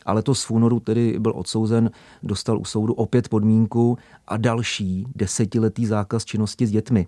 ale 0.07 0.23
to 0.23 0.35
v 0.35 0.51
únoru 0.51 0.81
tedy 0.81 1.19
byl 1.19 1.33
odsouzen, 1.37 1.91
dostal 2.23 2.59
u 2.59 2.65
soudu 2.65 2.95
opět 2.95 3.29
podmínku 3.29 3.99
a 4.29 4.37
další 4.37 5.07
desetiletý 5.15 5.87
zákaz 5.87 6.25
činnosti 6.25 6.67
s 6.67 6.71
dětmi. 6.71 7.07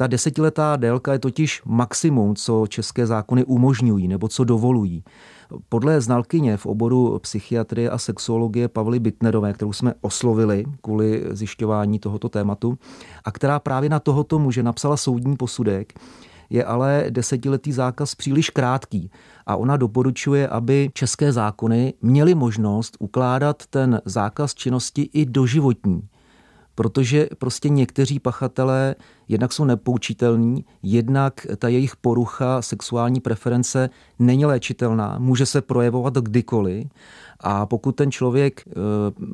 Ta 0.00 0.06
desetiletá 0.06 0.76
délka 0.76 1.12
je 1.12 1.18
totiž 1.18 1.62
maximum, 1.64 2.36
co 2.36 2.66
české 2.66 3.06
zákony 3.06 3.44
umožňují 3.44 4.08
nebo 4.08 4.28
co 4.28 4.44
dovolují. 4.44 5.04
Podle 5.68 6.00
znalkyně 6.00 6.56
v 6.56 6.66
oboru 6.66 7.18
psychiatrie 7.18 7.90
a 7.90 7.98
sexuologie 7.98 8.68
Pavly 8.68 8.98
Bitnerové, 8.98 9.52
kterou 9.52 9.72
jsme 9.72 9.94
oslovili 10.00 10.64
kvůli 10.82 11.24
zjišťování 11.30 11.98
tohoto 11.98 12.28
tématu 12.28 12.78
a 13.24 13.32
která 13.32 13.58
právě 13.58 13.90
na 13.90 14.00
tohoto 14.00 14.38
muže 14.38 14.62
napsala 14.62 14.96
soudní 14.96 15.36
posudek, 15.36 15.92
je 16.50 16.64
ale 16.64 17.04
desetiletý 17.10 17.72
zákaz 17.72 18.14
příliš 18.14 18.50
krátký 18.50 19.10
a 19.46 19.56
ona 19.56 19.76
doporučuje, 19.76 20.48
aby 20.48 20.90
české 20.94 21.32
zákony 21.32 21.94
měly 22.02 22.34
možnost 22.34 22.96
ukládat 23.00 23.62
ten 23.66 24.00
zákaz 24.04 24.54
činnosti 24.54 25.02
i 25.12 25.26
doživotní 25.26 26.02
protože 26.80 27.28
prostě 27.38 27.68
někteří 27.68 28.18
pachatelé 28.18 28.94
jednak 29.28 29.52
jsou 29.52 29.64
nepoučitelní, 29.64 30.64
jednak 30.82 31.46
ta 31.56 31.68
jejich 31.68 31.96
porucha 31.96 32.62
sexuální 32.62 33.20
preference 33.20 33.90
není 34.18 34.46
léčitelná, 34.46 35.18
může 35.18 35.46
se 35.46 35.60
projevovat 35.60 36.14
kdykoliv 36.14 36.86
a 37.40 37.66
pokud 37.66 37.92
ten 37.92 38.10
člověk, 38.10 38.64
eh, 38.66 38.72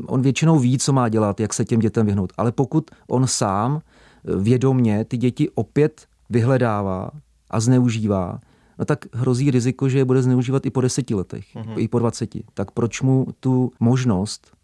on 0.06 0.22
většinou 0.22 0.58
ví, 0.58 0.78
co 0.78 0.92
má 0.92 1.08
dělat, 1.08 1.40
jak 1.40 1.54
se 1.54 1.64
těm 1.64 1.80
dětem 1.80 2.06
vyhnout, 2.06 2.32
ale 2.36 2.52
pokud 2.52 2.90
on 3.08 3.26
sám 3.26 3.78
eh, 3.78 4.36
vědomně 4.36 5.04
ty 5.04 5.16
děti 5.16 5.50
opět 5.54 6.06
vyhledává 6.30 7.10
a 7.50 7.60
zneužívá, 7.60 8.40
no 8.78 8.84
tak 8.84 9.06
hrozí 9.12 9.50
riziko, 9.50 9.88
že 9.88 9.98
je 9.98 10.04
bude 10.04 10.22
zneužívat 10.22 10.66
i 10.66 10.70
po 10.70 10.80
deseti 10.80 11.14
letech, 11.14 11.54
uh-huh. 11.54 11.78
i 11.78 11.88
po 11.88 11.98
dvaceti. 11.98 12.44
Tak 12.54 12.70
proč 12.70 13.02
mu 13.02 13.26
tu 13.40 13.72
možnost 13.80 14.56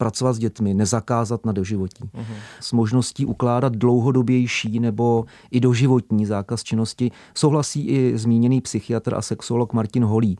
pracovat 0.00 0.32
s 0.32 0.38
dětmi, 0.38 0.74
nezakázat 0.74 1.46
na 1.46 1.52
doživotí. 1.52 2.04
Uh-huh. 2.04 2.34
S 2.60 2.72
možností 2.72 3.26
ukládat 3.26 3.76
dlouhodobější 3.76 4.80
nebo 4.80 5.24
i 5.50 5.60
doživotní 5.60 6.26
zákaz 6.26 6.62
činnosti 6.62 7.10
souhlasí 7.34 7.86
i 7.86 8.18
zmíněný 8.18 8.60
psychiatr 8.60 9.14
a 9.14 9.22
sexuolog 9.22 9.72
Martin 9.72 10.04
Holý, 10.04 10.38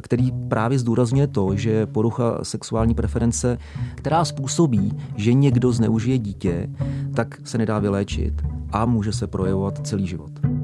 který 0.00 0.32
právě 0.48 0.78
zdůrazňuje 0.78 1.26
to, 1.26 1.56
že 1.56 1.86
porucha 1.86 2.38
sexuální 2.42 2.94
preference, 2.94 3.58
která 3.94 4.24
způsobí, 4.24 4.92
že 5.16 5.32
někdo 5.32 5.72
zneužije 5.72 6.18
dítě, 6.18 6.70
tak 7.14 7.40
se 7.44 7.58
nedá 7.58 7.78
vyléčit 7.78 8.42
a 8.72 8.86
může 8.86 9.12
se 9.12 9.26
projevovat 9.26 9.86
celý 9.86 10.06
život 10.06 10.55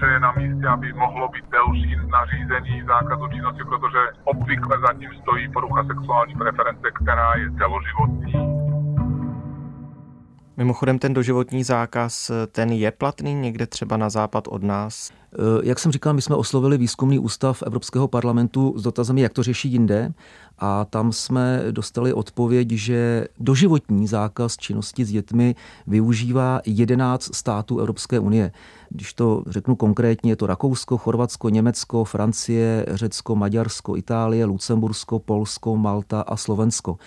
že 0.00 0.06
je 0.06 0.20
na 0.20 0.32
místě, 0.32 0.66
aby 0.68 0.92
mohlo 0.92 1.28
být 1.28 1.44
delší 1.50 1.96
nařízení 2.06 2.82
zákazu 2.86 3.28
činnosti, 3.28 3.64
protože 3.64 3.98
obvykle 4.24 4.76
zatím 4.86 5.10
stojí 5.22 5.52
porucha 5.52 5.84
sexuální 5.84 6.34
preference, 6.34 6.90
která 7.02 7.34
je 7.34 7.50
celoživotní. 7.58 8.32
Mimochodem 10.56 10.98
ten 10.98 11.14
doživotní 11.14 11.64
zákaz, 11.64 12.30
ten 12.52 12.72
je 12.72 12.90
platný 12.90 13.34
někde 13.34 13.66
třeba 13.66 13.96
na 13.96 14.10
západ 14.10 14.48
od 14.48 14.62
nás? 14.62 15.12
Eh, 15.32 15.60
jak 15.62 15.78
jsem 15.78 15.92
říkal, 15.92 16.14
my 16.14 16.22
jsme 16.22 16.36
oslovili 16.36 16.78
výzkumný 16.78 17.18
ústav 17.18 17.62
Evropského 17.66 18.08
parlamentu 18.08 18.74
s 18.76 18.82
dotazem, 18.82 19.18
jak 19.18 19.32
to 19.32 19.42
řeší 19.42 19.72
jinde 19.72 20.12
a 20.58 20.84
tam 20.84 21.12
jsme 21.12 21.62
dostali 21.70 22.12
odpověď, 22.12 22.70
že 22.70 23.26
doživotní 23.40 24.06
zákaz 24.06 24.56
činnosti 24.56 25.04
s 25.04 25.10
dětmi 25.10 25.54
využívá 25.86 26.60
11 26.66 27.34
států 27.34 27.78
Evropské 27.78 28.18
unie. 28.18 28.52
Když 28.90 29.14
to 29.14 29.42
řeknu 29.46 29.76
konkrétně, 29.76 30.32
je 30.32 30.36
to 30.36 30.46
Rakousko, 30.46 30.98
Chorvatsko, 30.98 31.48
Německo, 31.48 32.04
Francie, 32.04 32.86
Řecko, 32.88 33.36
Maďarsko, 33.36 33.96
Itálie, 33.96 34.44
Lucembursko, 34.44 35.18
Polsko, 35.18 35.76
Malta 35.76 36.20
a 36.20 36.36
Slovensko. 36.36 36.98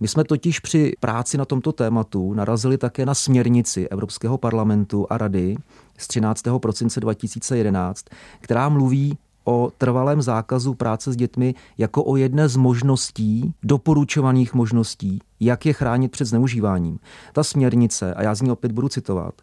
My 0.00 0.08
jsme 0.08 0.24
totiž 0.24 0.60
při 0.60 0.92
práci 1.00 1.38
na 1.38 1.44
tomto 1.44 1.72
tématu 1.72 2.34
narazili 2.34 2.78
také 2.78 3.06
na 3.06 3.14
směrnici 3.14 3.88
Evropského 3.88 4.38
parlamentu 4.38 5.06
a 5.10 5.18
rady 5.18 5.56
z 6.02 6.08
13. 6.08 6.42
prosince 6.58 7.00
2011, 7.00 8.04
která 8.40 8.68
mluví 8.68 9.18
o 9.44 9.72
trvalém 9.78 10.22
zákazu 10.22 10.74
práce 10.74 11.12
s 11.12 11.16
dětmi 11.16 11.54
jako 11.78 12.04
o 12.04 12.16
jedné 12.16 12.48
z 12.48 12.56
možností, 12.56 13.54
doporučovaných 13.62 14.54
možností, 14.54 15.18
jak 15.40 15.66
je 15.66 15.72
chránit 15.72 16.12
před 16.12 16.24
zneužíváním. 16.24 16.98
Ta 17.32 17.44
směrnice, 17.44 18.14
a 18.14 18.22
já 18.22 18.34
z 18.34 18.42
ní 18.42 18.50
opět 18.50 18.72
budu 18.72 18.88
citovat, 18.88 19.34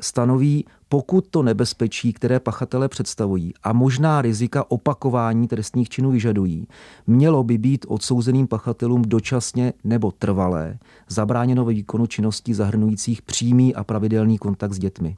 stanoví, 0.00 0.64
pokud 0.88 1.26
to 1.30 1.42
nebezpečí, 1.42 2.12
které 2.12 2.40
pachatele 2.40 2.88
představují 2.88 3.52
a 3.62 3.72
možná 3.72 4.22
rizika 4.22 4.70
opakování 4.70 5.48
trestních 5.48 5.88
činů 5.88 6.10
vyžadují, 6.10 6.66
mělo 7.06 7.44
by 7.44 7.58
být 7.58 7.86
odsouzeným 7.88 8.46
pachatelům 8.46 9.02
dočasně 9.02 9.72
nebo 9.84 10.10
trvalé 10.10 10.78
zabráněno 11.08 11.64
ve 11.64 11.72
výkonu 11.72 12.06
činností 12.06 12.54
zahrnujících 12.54 13.22
přímý 13.22 13.74
a 13.74 13.84
pravidelný 13.84 14.38
kontakt 14.38 14.72
s 14.72 14.78
dětmi 14.78 15.16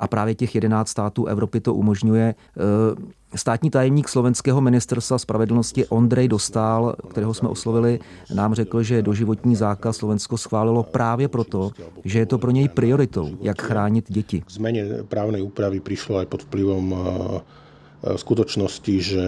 a 0.00 0.08
právě 0.08 0.34
těch 0.34 0.54
11 0.54 0.88
států 0.88 1.26
Evropy 1.26 1.60
to 1.60 1.74
umožňuje. 1.74 2.34
Eh, 2.34 3.36
státní 3.36 3.70
tajemník 3.70 4.08
slovenského 4.08 4.60
ministerstva 4.60 5.18
spravedlnosti 5.18 5.86
Ondrej 5.86 6.28
Dostál, 6.28 6.96
kterého 7.10 7.34
jsme 7.34 7.48
oslovili, 7.48 7.98
nám 8.34 8.54
řekl, 8.54 8.82
že 8.82 9.02
doživotní 9.02 9.56
zákaz 9.56 9.96
Slovensko 9.96 10.38
schválilo 10.38 10.82
právě 10.82 11.28
proto, 11.28 11.70
že 12.04 12.18
je 12.18 12.26
to 12.26 12.38
pro 12.38 12.50
něj 12.50 12.68
prioritou, 12.68 13.36
jak 13.40 13.62
chránit 13.62 14.12
děti. 14.12 14.40
K 14.40 14.50
zmene 14.50 15.02
právnej 15.08 15.42
úpravy 15.42 15.80
přišlo 15.80 16.18
aj 16.18 16.26
pod 16.26 16.42
vplyvom 16.42 16.94
eh, 16.94 17.40
skutočnosti, 18.04 18.94
že 19.00 19.24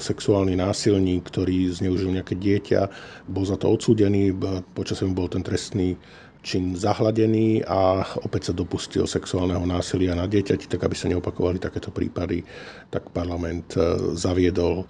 sexuálny 0.00 0.56
násilník, 0.56 1.28
ktorý 1.28 1.68
zneužil 1.76 2.16
nejaké 2.16 2.40
dieťa, 2.40 2.88
bol 3.28 3.44
za 3.44 3.60
to 3.60 3.68
odsúdený, 3.68 4.32
počasom 4.72 5.12
bol 5.12 5.28
ten 5.28 5.44
trestný 5.44 6.00
čin 6.42 6.74
zahladený 6.74 7.62
a 7.64 8.02
opäť 8.26 8.50
sa 8.50 8.52
dopustil 8.52 9.06
sexuálneho 9.06 9.62
násilia 9.62 10.18
na 10.18 10.26
dieťati, 10.26 10.66
tak 10.66 10.82
aby 10.82 10.94
sa 10.98 11.06
neopakovali 11.06 11.62
takéto 11.62 11.94
prípady, 11.94 12.42
tak 12.90 13.14
parlament 13.14 13.78
e, 13.78 13.80
zaviedol 14.18 14.82
e, 14.82 14.84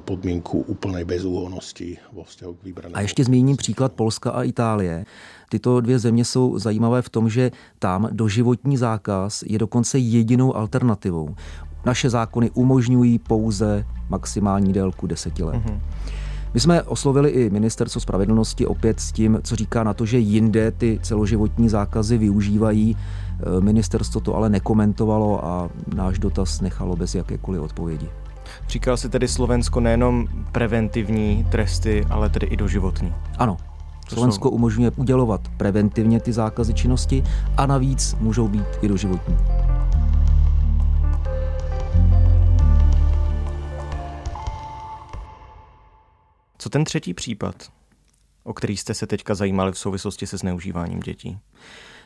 podmínku 0.00 0.64
úplnej 0.64 1.04
bezúhonosti 1.04 2.00
vo 2.08 2.24
vzťahu 2.24 2.52
k 2.56 2.64
vybranému. 2.64 2.96
A 2.96 3.00
ještě 3.00 3.24
zmíním 3.24 3.56
příklad 3.56 3.92
Polska 3.92 4.30
a 4.30 4.42
Itálie. 4.42 5.04
Tyto 5.48 5.80
dvě 5.80 5.98
země 5.98 6.24
jsou 6.24 6.58
zajímavé 6.58 7.02
v 7.02 7.08
tom, 7.08 7.28
že 7.28 7.50
tam 7.78 8.08
doživotní 8.12 8.76
zákaz 8.76 9.44
je 9.46 9.58
dokonce 9.58 9.98
jedinou 9.98 10.56
alternativou. 10.56 11.36
Naše 11.84 12.10
zákony 12.10 12.50
umožňují 12.50 13.18
pouze 13.18 13.84
maximální 14.08 14.72
délku 14.72 15.06
deseti 15.06 15.44
let. 15.44 15.56
Mm-hmm. 15.56 15.80
My 16.54 16.60
jsme 16.60 16.82
oslovili 16.82 17.30
i 17.30 17.50
ministerstvo 17.50 18.00
spravedlnosti 18.00 18.66
opět 18.66 19.00
s 19.00 19.12
tím, 19.12 19.40
co 19.42 19.56
říká 19.56 19.84
na 19.84 19.94
to, 19.94 20.06
že 20.06 20.18
jinde 20.18 20.70
ty 20.70 20.98
celoživotní 21.02 21.68
zákazy 21.68 22.18
využívají. 22.18 22.96
E, 22.96 23.60
ministerstvo 23.60 24.20
to 24.20 24.34
ale 24.34 24.48
nekomentovalo 24.48 25.44
a 25.44 25.68
náš 25.94 26.18
dotaz 26.18 26.60
nechalo 26.60 26.96
bez 26.96 27.14
jakékoliv 27.14 27.62
odpovědi. 27.62 28.08
Říkal 28.68 28.96
si 28.96 29.08
tedy 29.08 29.28
Slovensko 29.28 29.80
nejenom 29.80 30.26
preventivní 30.52 31.46
tresty, 31.50 32.04
ale 32.10 32.28
tedy 32.28 32.46
i 32.46 32.56
doživotní. 32.56 33.14
Ano, 33.38 33.56
Slovensko 34.08 34.50
umožňuje 34.50 34.90
udělovat 34.96 35.40
preventivně 35.56 36.20
ty 36.20 36.32
zákazy 36.32 36.74
činnosti 36.74 37.24
a 37.56 37.66
navíc 37.66 38.16
můžou 38.20 38.48
být 38.48 38.66
i 38.82 38.88
doživotní. 38.88 39.36
Co 46.58 46.68
ten 46.68 46.84
třetí 46.84 47.14
případ, 47.14 47.54
o 48.44 48.52
který 48.52 48.76
jste 48.76 48.94
se 48.94 49.06
teďka 49.06 49.34
zajímali 49.34 49.72
v 49.72 49.78
souvislosti 49.78 50.26
se 50.26 50.36
zneužíváním 50.36 51.00
dětí? 51.00 51.38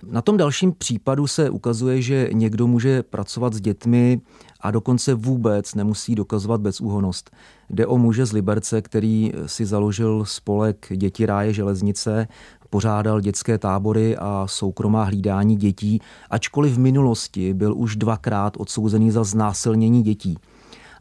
Na 0.06 0.22
tom 0.22 0.36
dalším 0.36 0.72
případu 0.72 1.26
se 1.26 1.50
ukazuje, 1.50 2.02
že 2.02 2.28
někdo 2.32 2.66
může 2.66 3.02
pracovat 3.02 3.54
s 3.54 3.60
dětmi 3.60 4.20
a 4.60 4.70
dokonce 4.70 5.14
vůbec 5.14 5.74
nemusí 5.74 6.14
dokazovat 6.14 6.60
bezúhonost. 6.60 7.30
Jde 7.70 7.86
o 7.86 7.98
muže 7.98 8.26
z 8.26 8.32
Liberce, 8.32 8.82
který 8.82 9.32
si 9.46 9.66
založil 9.66 10.24
spolek 10.24 10.86
Děti 10.96 11.26
ráje 11.26 11.52
železnice, 11.52 12.28
pořádal 12.70 13.20
dětské 13.20 13.58
tábory 13.58 14.16
a 14.16 14.46
soukromá 14.46 15.04
hlídání 15.04 15.56
dětí, 15.56 16.00
ačkoliv 16.30 16.72
v 16.72 16.78
minulosti 16.78 17.54
byl 17.54 17.74
už 17.76 17.96
dvakrát 17.96 18.56
odsouzený 18.56 19.10
za 19.10 19.24
znásilnění 19.24 20.02
dětí. 20.02 20.36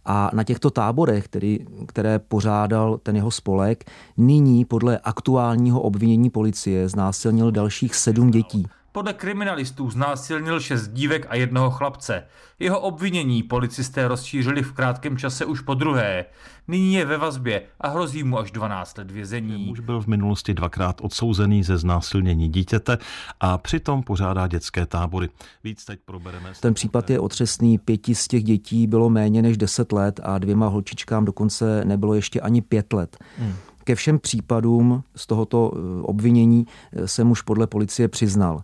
A 0.06 0.30
na 0.34 0.44
těchto 0.44 0.70
táborech, 0.70 1.26
který, 1.26 1.60
které 1.88 2.20
pořádal 2.20 2.98
ten 2.98 3.16
jeho 3.16 3.32
spolek, 3.32 3.84
nyní 4.18 4.66
podle 4.66 4.98
aktuálního 4.98 5.82
obvinění 5.82 6.30
policie 6.30 6.90
znásilnil 6.90 7.52
dalších 7.52 7.96
sedm 7.96 8.32
dětí. 8.32 8.66
Podle 8.92 9.14
kriminalistů 9.14 9.90
znásilnil 9.90 10.60
šest 10.60 10.88
dívek 10.88 11.26
a 11.30 11.36
jednoho 11.36 11.72
chlapce. 11.72 12.24
Jeho 12.60 12.80
obvinění 12.80 13.44
policisté 13.44 14.08
rozšířili 14.08 14.62
v 14.62 14.74
krátkém 14.74 15.18
čase 15.18 15.46
už 15.46 15.62
po 15.62 15.74
druhé. 15.74 16.26
Nyní 16.68 16.94
je 16.94 17.06
ve 17.06 17.18
vazbě 17.18 17.62
a 17.80 17.88
hrozí 17.88 18.24
mu 18.24 18.40
až 18.40 18.52
12 18.52 18.98
let 18.98 19.12
vězení. 19.12 19.66
Muž 19.66 19.80
byl 19.80 20.02
v 20.02 20.08
minulosti 20.08 20.54
dvakrát 20.54 21.02
odsouzený 21.02 21.64
ze 21.64 21.78
znásilnění 21.78 22.50
dítěte 22.50 22.98
a 23.40 23.58
přitom 23.58 24.04
pořádá 24.04 24.48
dětské 24.48 24.86
tábory. 24.86 25.30
Víc 25.64 25.86
teď 25.86 26.00
probereme. 26.06 26.52
Ten 26.60 26.74
případ 26.74 27.10
je 27.10 27.20
otřesný. 27.20 27.78
Pěti 27.78 28.16
z 28.16 28.28
těch 28.28 28.44
dětí 28.44 28.88
bylo 28.88 29.10
méně 29.10 29.42
než 29.42 29.58
10 29.58 29.92
let 29.92 30.20
a 30.24 30.38
dvěma 30.38 30.68
holčičkám 30.68 31.26
dokonce 31.26 31.86
nebylo 31.86 32.14
ještě 32.14 32.42
ani 32.42 32.62
pět 32.62 32.94
let. 32.94 33.18
Hmm. 33.38 33.56
Ke 33.92 33.96
všem 33.96 34.20
případům 34.20 35.04
z 35.16 35.28
tohoto 35.28 35.72
eh, 35.76 36.02
obvinění 36.02 36.66
eh, 36.94 37.08
se 37.08 37.24
muž 37.24 37.42
podle 37.42 37.68
policie 37.68 38.08
přiznal. 38.08 38.64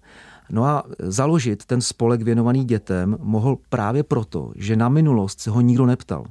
No 0.50 0.66
a 0.66 0.84
založit 1.00 1.66
ten 1.66 1.82
spolek 1.82 2.22
věnovaný 2.22 2.66
dětem 2.66 3.18
mohl 3.20 3.58
právě 3.70 4.04
proto, 4.04 4.52
že 4.56 4.76
na 4.76 4.90
minulost 4.90 5.40
se 5.40 5.50
ho 5.50 5.62
nikdo 5.62 5.86
neptal. 5.86 6.26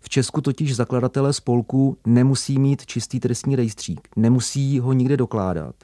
V 0.00 0.08
Česku 0.08 0.40
totiž 0.40 0.76
zakladatelé 0.76 1.32
spolku 1.32 1.96
nemusí 2.06 2.58
mít 2.58 2.86
čistý 2.86 3.20
trestní 3.20 3.56
rejstřík, 3.56 4.08
nemusí 4.16 4.80
ho 4.80 4.92
nikde 4.92 5.16
dokládat, 5.16 5.74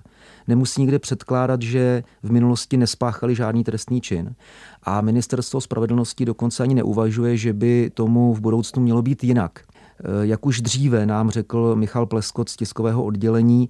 nemusí 0.49 0.81
nikde 0.81 0.99
předkládat, 0.99 1.63
že 1.63 2.03
v 2.23 2.33
minulosti 2.33 2.77
nespáchali 2.77 3.35
žádný 3.35 3.65
trestný 3.65 4.01
čin. 4.01 4.35
A 4.83 5.01
ministerstvo 5.01 5.61
spravedlnosti 5.61 6.25
dokonce 6.25 6.63
ani 6.63 6.75
neuvažuje, 6.75 7.37
že 7.37 7.53
by 7.53 7.91
tomu 7.95 8.35
v 8.35 8.41
budoucnu 8.41 8.83
mělo 8.83 9.03
být 9.03 9.25
jinak. 9.25 9.70
Eh, 10.01 10.27
jak 10.27 10.47
už 10.47 10.61
dříve 10.61 11.07
nám 11.07 11.31
řekl 11.31 11.77
Michal 11.77 12.07
Pleskot 12.07 12.49
z 12.49 12.57
tiskového 12.57 13.05
oddělení, 13.05 13.69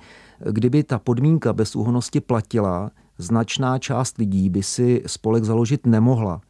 kdyby 0.51 0.83
ta 0.83 0.99
podmínka 0.99 1.53
bezúhonosti 1.53 2.21
platila, 2.21 2.91
značná 3.19 3.79
část 3.79 4.19
lidí 4.19 4.51
by 4.51 4.63
si 4.63 5.03
spolek 5.07 5.45
založit 5.45 5.87
nemohla. 5.87 6.41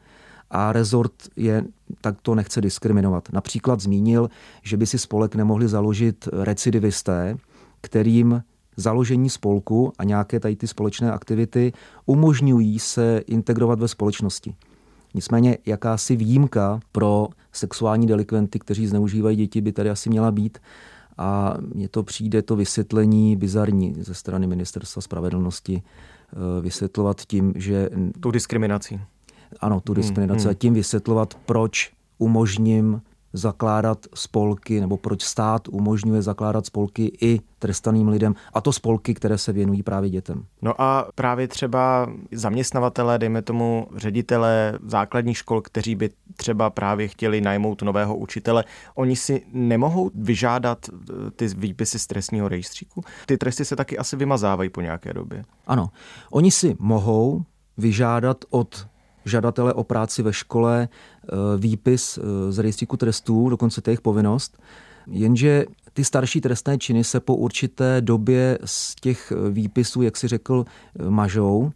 A 0.51 0.73
rezort 0.73 1.13
je 1.37 1.65
takto 2.01 2.35
nechce 2.35 2.61
diskriminovat. 2.61 3.29
Například 3.33 3.81
zmínil, 3.81 4.29
že 4.63 4.77
by 4.77 4.87
si 4.87 4.99
spolek 4.99 5.35
nemohli 5.35 5.69
založit 5.69 6.29
recidivisté, 6.33 7.37
kterým 7.81 8.43
založení 8.77 9.31
spolku 9.31 9.93
a 9.99 10.05
nějaké 10.05 10.41
tady 10.41 10.57
ty 10.57 10.67
společné 10.67 11.13
aktivity 11.13 11.73
umožňují 12.07 12.79
se 12.79 13.23
integrovat 13.27 13.81
ve 13.81 13.89
společnosti. 13.89 14.55
Nicméně 15.15 15.59
jakási 15.67 16.17
výjimka 16.17 16.81
pro 16.93 17.29
sexuální 17.53 18.07
delikventy, 18.07 18.59
kteří 18.59 18.87
zneužívají 18.87 19.37
děti, 19.37 19.61
by 19.61 19.73
tady 19.73 19.91
asi 19.91 20.11
měla 20.11 20.31
být. 20.31 20.59
A 21.19 21.55
mně 21.75 21.89
to 21.89 22.03
přijde 22.03 22.43
to 22.43 22.57
vysvětlení 22.57 23.37
bizarní 23.37 23.95
ze 24.01 24.15
strany 24.15 24.47
Ministerstva 24.47 25.03
spravedlnosti 25.03 25.83
eh, 25.83 26.61
vysvětlovat 26.61 27.21
tím, 27.21 27.53
že... 27.57 27.91
Tu 28.21 28.31
diskriminací. 28.31 29.01
Ano, 29.61 29.81
tu 29.81 29.95
diskriminaci 29.95 30.41
hmm, 30.41 30.49
hmm. 30.49 30.51
a 30.51 30.55
tím 30.55 30.75
vysvětlovat, 30.75 31.35
proč 31.47 31.93
umožním 32.19 33.03
zakládat 33.33 33.99
spolky, 34.15 34.81
nebo 34.81 34.97
proč 34.97 35.23
stát 35.23 35.69
umožňuje 35.69 36.23
zakládat 36.23 36.67
spolky 36.67 37.13
i 37.21 37.41
trestaným 37.59 38.09
lidem, 38.09 38.35
a 38.55 38.61
to 38.61 38.73
spolky, 38.73 39.15
které 39.15 39.39
se 39.39 39.53
věnují 39.53 39.83
právě 39.83 40.11
dětem. 40.11 40.45
No 40.63 40.81
a 40.81 41.09
právě 41.15 41.49
třeba 41.49 42.13
zaměstnavatele, 42.33 43.19
dejme 43.19 43.43
tomu 43.43 43.87
ředitele 43.97 44.79
základních 44.87 45.39
škol, 45.39 45.61
kteří 45.61 45.95
by 45.95 46.11
třeba 46.37 46.71
právě 46.71 47.09
chtěli 47.09 47.41
najmout 47.41 47.83
nového 47.83 48.17
učitele, 48.17 48.65
oni 48.95 49.17
si 49.17 49.43
nemohou 49.53 50.11
vyžádat 50.15 50.79
eh, 50.89 51.31
ty 51.31 51.49
výpisy 51.49 51.99
z 51.99 52.07
trestního 52.07 52.49
rejstříku? 52.49 53.03
Ty 53.27 53.39
tresty 53.39 53.65
se 53.65 53.77
taky 53.77 53.99
asi 53.99 54.17
vymazávají 54.17 54.71
po 54.71 54.81
nějaké 54.81 55.13
době. 55.13 55.45
Ano, 55.67 55.89
oni 56.31 56.51
si 56.51 56.77
mohou 56.79 57.43
vyžádat 57.79 58.45
od 58.51 58.87
žadatele 59.25 59.75
o 59.75 59.85
práci 59.85 60.23
ve 60.23 60.33
škole 60.33 60.89
eh, 60.89 61.29
výpis 61.59 62.19
eh, 62.19 62.53
z 62.53 62.59
rejstříku 62.59 62.97
trestů, 62.97 63.49
dokonce 63.49 63.81
to 63.81 63.91
je 63.91 63.93
jejich 63.93 64.01
povinnost, 64.01 64.59
jenže 65.07 65.65
ty 65.93 66.05
starší 66.05 66.41
trestné 66.41 66.79
činy 66.79 67.05
se 67.05 67.21
po 67.21 67.37
určité 67.37 68.01
době 68.01 68.59
z 68.65 68.95
těch 68.95 69.33
eh, 69.33 69.51
výpisů, 69.51 70.03
jak 70.03 70.17
si 70.17 70.29
řekl, 70.29 70.65
mažou 71.09 71.71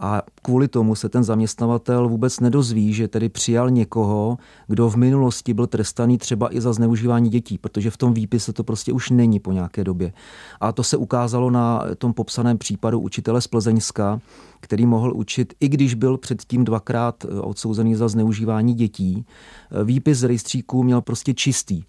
a 0.00 0.22
kvůli 0.42 0.68
tomu 0.68 0.94
se 0.94 1.08
ten 1.08 1.24
zaměstnavatel 1.24 2.08
vůbec 2.08 2.40
nedozví, 2.40 2.92
že 2.92 3.08
tedy 3.08 3.28
přijal 3.28 3.70
někoho, 3.70 4.38
kdo 4.66 4.90
v 4.90 4.96
minulosti 4.96 5.54
byl 5.54 5.66
trestaný 5.66 6.18
třeba 6.18 6.54
i 6.56 6.60
za 6.60 6.72
zneužívání 6.72 7.30
dětí, 7.30 7.58
protože 7.58 7.90
v 7.90 7.96
tom 7.96 8.14
výpise 8.14 8.52
to 8.52 8.64
prostě 8.64 8.92
už 8.92 9.10
není 9.10 9.40
po 9.40 9.52
nějaké 9.52 9.84
době. 9.84 10.12
A 10.60 10.72
to 10.72 10.82
se 10.82 10.96
ukázalo 10.96 11.50
na 11.50 11.84
tom 11.98 12.12
popsaném 12.12 12.58
případu 12.58 13.00
učitele 13.00 13.40
z 13.40 13.46
Plzeňska, 13.46 14.20
který 14.60 14.86
mohl 14.86 15.12
učit, 15.16 15.54
i 15.60 15.68
když 15.68 15.94
byl 15.94 16.18
předtím 16.18 16.64
dvakrát 16.64 17.24
odsouzený 17.40 17.94
za 17.94 18.08
zneužívání 18.08 18.74
dětí. 18.74 19.24
Výpis 19.84 20.18
z 20.18 20.24
rejstříku 20.24 20.82
měl 20.82 21.00
prostě 21.00 21.34
čistý. 21.34 21.82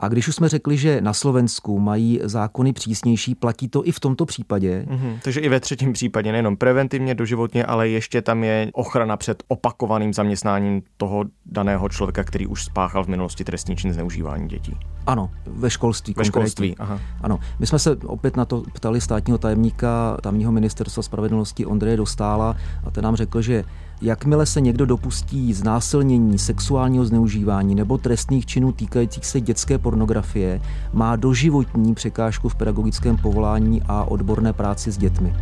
A 0.00 0.08
když 0.08 0.28
už 0.28 0.34
jsme 0.34 0.48
řekli, 0.48 0.76
že 0.76 1.00
na 1.00 1.12
Slovensku 1.12 1.78
mají 1.78 2.20
zákony 2.22 2.72
přísnější, 2.72 3.34
platí 3.34 3.68
to 3.68 3.86
i 3.86 3.92
v 3.92 4.00
tomto 4.00 4.26
případě. 4.26 4.86
Mm-hmm. 4.88 5.18
Takže 5.22 5.40
i 5.40 5.48
ve 5.48 5.60
třetím 5.60 5.92
případě, 5.92 6.32
nejenom 6.32 6.56
preventivně, 6.56 7.14
doživotně, 7.14 7.64
ale 7.64 7.88
ještě 7.88 8.22
tam 8.22 8.44
je 8.44 8.70
ochrana 8.72 9.16
před 9.16 9.42
opakovaným 9.48 10.14
zaměstnáním 10.14 10.82
toho 10.96 11.24
daného 11.46 11.88
člověka, 11.88 12.24
který 12.24 12.46
už 12.46 12.64
spáchal 12.64 13.04
v 13.04 13.08
minulosti 13.08 13.44
trestní 13.44 13.76
čin 13.76 13.92
zneužívání 13.92 14.48
dětí. 14.48 14.76
Ano, 15.06 15.30
ve 15.46 15.70
školství. 15.70 16.14
Ve 16.16 16.24
školství, 16.24 16.76
aha. 16.78 17.00
Ano, 17.20 17.38
my 17.58 17.66
jsme 17.66 17.78
se 17.78 17.96
opět 17.96 18.36
na 18.36 18.44
to 18.44 18.62
ptali 18.72 19.00
státního 19.00 19.38
tajemníka 19.38 20.16
tamního 20.22 20.52
ministerstva 20.52 21.02
spravedlnosti 21.02 21.66
Ondreje 21.66 21.96
Dostála 21.96 22.56
a 22.84 22.90
ten 22.90 23.04
nám 23.04 23.16
řekl, 23.16 23.42
že 23.42 23.64
Jakmile 24.00 24.46
se 24.46 24.60
někdo 24.60 24.86
dopustí 24.86 25.52
znásilnění, 25.54 26.38
sexuálního 26.38 27.04
zneužívání 27.04 27.74
nebo 27.74 27.98
trestných 27.98 28.46
činů 28.46 28.72
týkajících 28.72 29.26
se 29.26 29.40
dětské 29.40 29.78
pornografie, 29.78 30.60
má 30.92 31.16
doživotní 31.16 31.94
překážku 31.94 32.48
v 32.48 32.54
pedagogickém 32.54 33.16
povolání 33.16 33.82
a 33.82 34.04
odborné 34.04 34.52
práci 34.52 34.92
s 34.92 34.98
dětmi. 34.98 35.34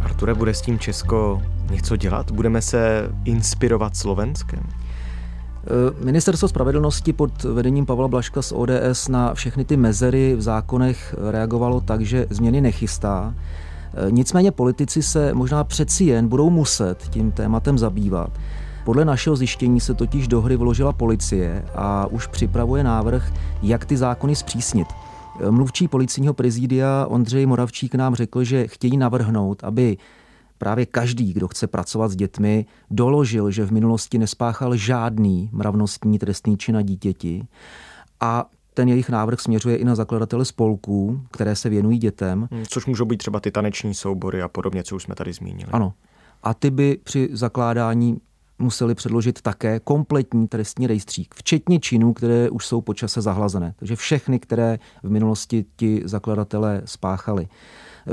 Arture, 0.00 0.34
bude 0.34 0.54
s 0.54 0.60
tím 0.60 0.78
Česko 0.78 1.42
něco 1.70 1.96
dělat? 1.96 2.30
Budeme 2.30 2.62
se 2.62 3.10
inspirovat 3.24 3.96
Slovenskem? 3.96 4.85
Eh, 5.66 6.04
Ministerstvo 6.04 6.48
spravedlnosti 6.48 7.12
pod 7.12 7.44
vedením 7.44 7.86
Pavla 7.86 8.08
Blaška 8.08 8.42
z 8.42 8.52
ODS 8.52 9.08
na 9.08 9.34
všechny 9.34 9.64
ty 9.64 9.76
mezery 9.76 10.34
v 10.36 10.42
zákonech 10.42 11.14
reagovalo 11.30 11.80
tak, 11.80 12.00
že 12.00 12.26
změny 12.30 12.60
nechystá. 12.60 13.34
Eh, 13.34 14.10
nicméně 14.10 14.52
politici 14.52 15.02
se 15.02 15.34
možná 15.34 15.64
přeci 15.64 16.04
jen 16.04 16.28
budou 16.28 16.50
muset 16.50 17.08
tím 17.10 17.32
tématem 17.32 17.78
zabývat. 17.78 18.30
Podle 18.84 19.04
našeho 19.04 19.36
zjištění 19.36 19.80
se 19.80 19.94
totiž 19.94 20.28
do 20.28 20.40
hry 20.40 20.56
vložila 20.56 20.92
policie 20.92 21.64
a 21.74 22.06
už 22.06 22.26
připravuje 22.26 22.84
návrh, 22.84 23.32
jak 23.62 23.84
ty 23.84 23.96
zákony 23.96 24.36
zpřísnit. 24.36 24.88
Eh, 25.40 25.50
mluvčí 25.50 25.88
policijního 25.88 26.34
prezidia 26.34 27.06
Ondřej 27.08 27.46
Moravčík 27.46 27.94
nám 27.94 28.14
řekl, 28.14 28.44
že 28.44 28.66
chtějí 28.66 28.96
navrhnout, 28.96 29.64
aby 29.64 29.96
právě 30.58 30.86
každý, 30.86 31.32
kdo 31.32 31.48
chce 31.48 31.66
pracovat 31.66 32.08
s 32.08 32.16
dětmi, 32.16 32.66
doložil, 32.90 33.50
že 33.50 33.64
v 33.64 33.72
minulosti 33.72 34.18
nespáchal 34.18 34.76
žádný 34.76 35.50
mravnostní 35.52 36.18
trestný 36.18 36.56
čin 36.56 36.74
na 36.74 36.82
dítěti 36.82 37.46
a 38.20 38.46
ten 38.74 38.88
jejich 38.88 39.08
návrh 39.08 39.40
směřuje 39.40 39.76
i 39.76 39.84
na 39.84 39.94
zakladatele 39.94 40.44
spolků, 40.44 41.20
které 41.30 41.56
se 41.56 41.68
věnují 41.68 41.98
dětem. 41.98 42.48
Hmm, 42.52 42.64
což 42.68 42.86
můžou 42.86 43.04
být 43.04 43.16
třeba 43.16 43.40
ty 43.40 43.50
taneční 43.50 43.94
soubory 43.94 44.42
a 44.42 44.48
podobně, 44.48 44.82
co 44.82 44.96
už 44.96 45.02
jsme 45.02 45.14
tady 45.14 45.32
zmínili. 45.32 45.70
Ano. 45.72 45.92
A 46.42 46.54
ty 46.54 46.70
by 46.70 46.98
při 47.04 47.28
zakládání 47.32 48.20
museli 48.58 48.94
předložit 48.94 49.42
také 49.42 49.80
kompletní 49.80 50.48
trestní 50.48 50.86
rejstřík, 50.86 51.34
včetně 51.34 51.80
činů, 51.80 52.12
které 52.12 52.50
už 52.50 52.66
jsou 52.66 52.80
počase 52.80 53.20
zahlazené. 53.20 53.74
Takže 53.78 53.96
všechny, 53.96 54.38
které 54.38 54.78
v 55.02 55.10
minulosti 55.10 55.64
ti 55.76 56.02
zakladatelé 56.04 56.82
spáchali. 56.84 57.48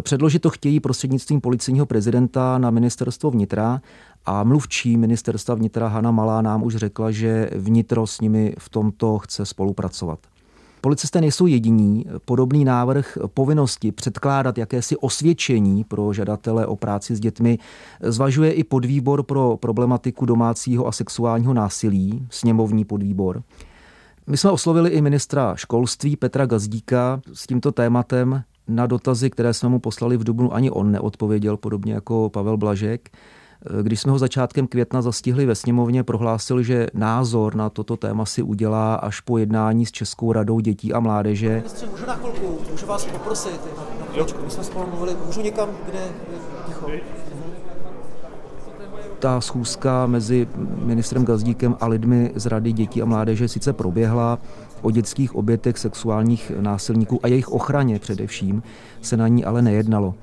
Předložit 0.01 0.39
to 0.39 0.49
chtějí 0.49 0.79
prostřednictvím 0.79 1.41
policejního 1.41 1.85
prezidenta 1.85 2.57
na 2.57 2.69
ministerstvo 2.69 3.31
vnitra 3.31 3.81
a 4.25 4.43
mluvčí 4.43 4.97
ministerstva 4.97 5.55
vnitra 5.55 5.87
Hana 5.87 6.11
Malá 6.11 6.41
nám 6.41 6.63
už 6.63 6.75
řekla, 6.75 7.11
že 7.11 7.49
vnitro 7.55 8.07
s 8.07 8.21
nimi 8.21 8.55
v 8.59 8.69
tomto 8.69 9.17
chce 9.17 9.45
spolupracovat. 9.45 10.19
Policisté 10.81 11.21
nejsou 11.21 11.47
jediní. 11.47 12.05
Podobný 12.25 12.65
návrh 12.65 13.17
povinnosti 13.33 13.91
předkládat 13.91 14.57
jakési 14.57 14.97
osvědčení 14.97 15.83
pro 15.83 16.13
žadatele 16.13 16.65
o 16.65 16.75
práci 16.75 17.15
s 17.15 17.19
dětmi 17.19 17.59
zvažuje 18.01 18.51
i 18.51 18.63
podvýbor 18.63 19.23
pro 19.23 19.57
problematiku 19.57 20.25
domácího 20.25 20.87
a 20.87 20.91
sexuálního 20.91 21.53
násilí, 21.53 22.27
sněmovní 22.29 22.85
podvýbor. 22.85 23.43
My 24.27 24.37
jsme 24.37 24.51
oslovili 24.51 24.89
i 24.89 25.01
ministra 25.01 25.55
školství 25.55 26.15
Petra 26.15 26.45
Gazdíka 26.45 27.21
s 27.33 27.47
tímto 27.47 27.71
tématem. 27.71 28.43
Na 28.67 28.87
dotazy, 28.87 29.29
které 29.29 29.53
jsme 29.53 29.69
mu 29.69 29.79
poslali 29.79 30.17
v 30.17 30.23
Dubnu, 30.23 30.53
ani 30.53 30.71
on 30.71 30.91
neodpověděl, 30.91 31.57
podobně 31.57 31.93
jako 31.93 32.29
Pavel 32.29 32.57
Blažek. 32.57 33.09
Když 33.81 34.01
jsme 34.01 34.11
ho 34.11 34.19
začátkem 34.19 34.67
května 34.67 35.01
zastihli 35.01 35.45
ve 35.45 35.55
sněmovně, 35.55 36.03
prohlásil, 36.03 36.63
že 36.63 36.87
názor 36.93 37.55
na 37.55 37.69
toto 37.69 37.97
téma 37.97 38.25
si 38.25 38.41
udělá 38.41 38.95
až 38.95 39.19
po 39.19 39.37
jednání 39.37 39.85
s 39.85 39.91
Českou 39.91 40.31
radou 40.31 40.59
dětí 40.59 40.93
a 40.93 40.99
mládeže. 40.99 41.49
Ministře, 41.49 41.85
můžu 41.85 42.05
na 42.05 42.15
chvilku, 42.15 42.59
můžu 42.71 42.85
vás 42.85 43.05
poprosit, 43.05 43.61
na 43.99 44.05
chvíličku, 44.05 44.43
my 44.43 44.49
jsme 44.49 44.63
spolu 44.63 44.87
mluvili, 44.89 45.15
můžu 45.25 45.41
někam, 45.41 45.69
kde 45.85 45.99
ticho. 46.65 46.87
Ta 49.19 49.41
schůzka 49.41 50.05
mezi 50.05 50.47
ministrem 50.85 51.25
Gazdíkem 51.25 51.75
a 51.79 51.87
lidmi 51.87 52.31
z 52.35 52.45
Rady 52.45 52.71
dětí 52.71 53.01
a 53.01 53.05
mládeže 53.05 53.47
sice 53.47 53.73
proběhla, 53.73 54.39
o 54.83 54.91
dětských 54.91 55.35
obětech 55.35 55.77
sexuálních 55.77 56.51
násilníků 56.59 57.19
a 57.23 57.27
jejich 57.27 57.49
ochraně 57.49 57.99
především 57.99 58.63
se 59.01 59.17
na 59.17 59.27
ní 59.27 59.45
ale 59.45 59.61
nejednalo. 59.61 60.15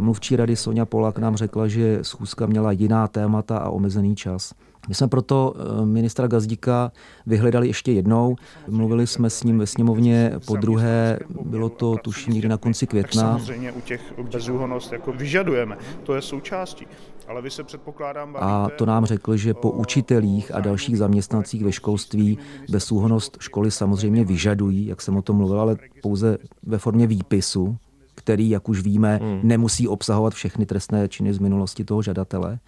Mluvčí 0.00 0.36
rady 0.36 0.56
Sonja 0.56 0.84
Polak 0.84 1.18
nám 1.18 1.36
řekla, 1.36 1.68
že 1.68 1.98
schůzka 2.02 2.46
měla 2.46 2.72
jiná 2.72 3.08
témata 3.08 3.58
a 3.58 3.70
omezený 3.70 4.16
čas. 4.16 4.54
My 4.88 4.94
jsme 4.94 5.08
proto 5.08 5.54
eh, 5.56 5.86
ministra 5.86 6.26
Gazdíka 6.26 6.92
vyhledali 7.26 7.66
ještě 7.66 7.92
jednou. 7.92 8.36
Mluvili 8.68 9.06
jsme 9.06 9.30
s 9.30 9.44
ním 9.44 9.58
ve 9.58 9.66
sněmovně 9.66 10.32
po 10.46 10.56
druhé, 10.56 11.18
bylo 11.44 11.68
to 11.68 11.96
tuším 11.96 12.32
někdy 12.32 12.48
na 12.48 12.56
konci 12.56 12.86
května. 12.86 13.22
Samozřejmě 13.22 13.72
u 13.72 13.80
těch 13.80 14.14
bezúhonost 14.32 14.92
jako 14.92 15.12
vyžadujeme, 15.12 15.76
to 16.02 16.14
je 16.14 16.22
součástí. 16.22 16.86
Ale 17.28 17.42
vy 17.42 17.50
se 17.50 17.64
předpokládám 17.64 18.36
A 18.40 18.68
to 18.78 18.86
nám 18.86 19.04
řekl, 19.06 19.36
že 19.36 19.54
po 19.54 19.70
učitelích 19.70 20.54
a 20.54 20.60
dalších 20.60 20.98
zaměstnancích 20.98 21.64
ve 21.64 21.72
školství 21.72 22.38
bezúhonost 22.70 23.36
školy 23.40 23.70
samozřejmě 23.70 24.24
vyžadují, 24.24 24.86
jak 24.86 25.02
jsem 25.02 25.16
o 25.16 25.22
tom 25.22 25.36
mluvil, 25.36 25.60
ale 25.60 25.76
pouze 26.02 26.38
ve 26.62 26.78
formě 26.78 27.06
výpisu, 27.06 27.76
který, 28.14 28.50
jak 28.50 28.68
už 28.68 28.82
víme, 28.82 29.20
hmm. 29.22 29.40
nemusí 29.42 29.88
obsahovat 29.88 30.34
všechny 30.34 30.66
trestné 30.66 31.08
činy 31.08 31.34
z 31.34 31.38
minulosti 31.38 31.84
toho 31.84 32.02
žadatele 32.02 32.58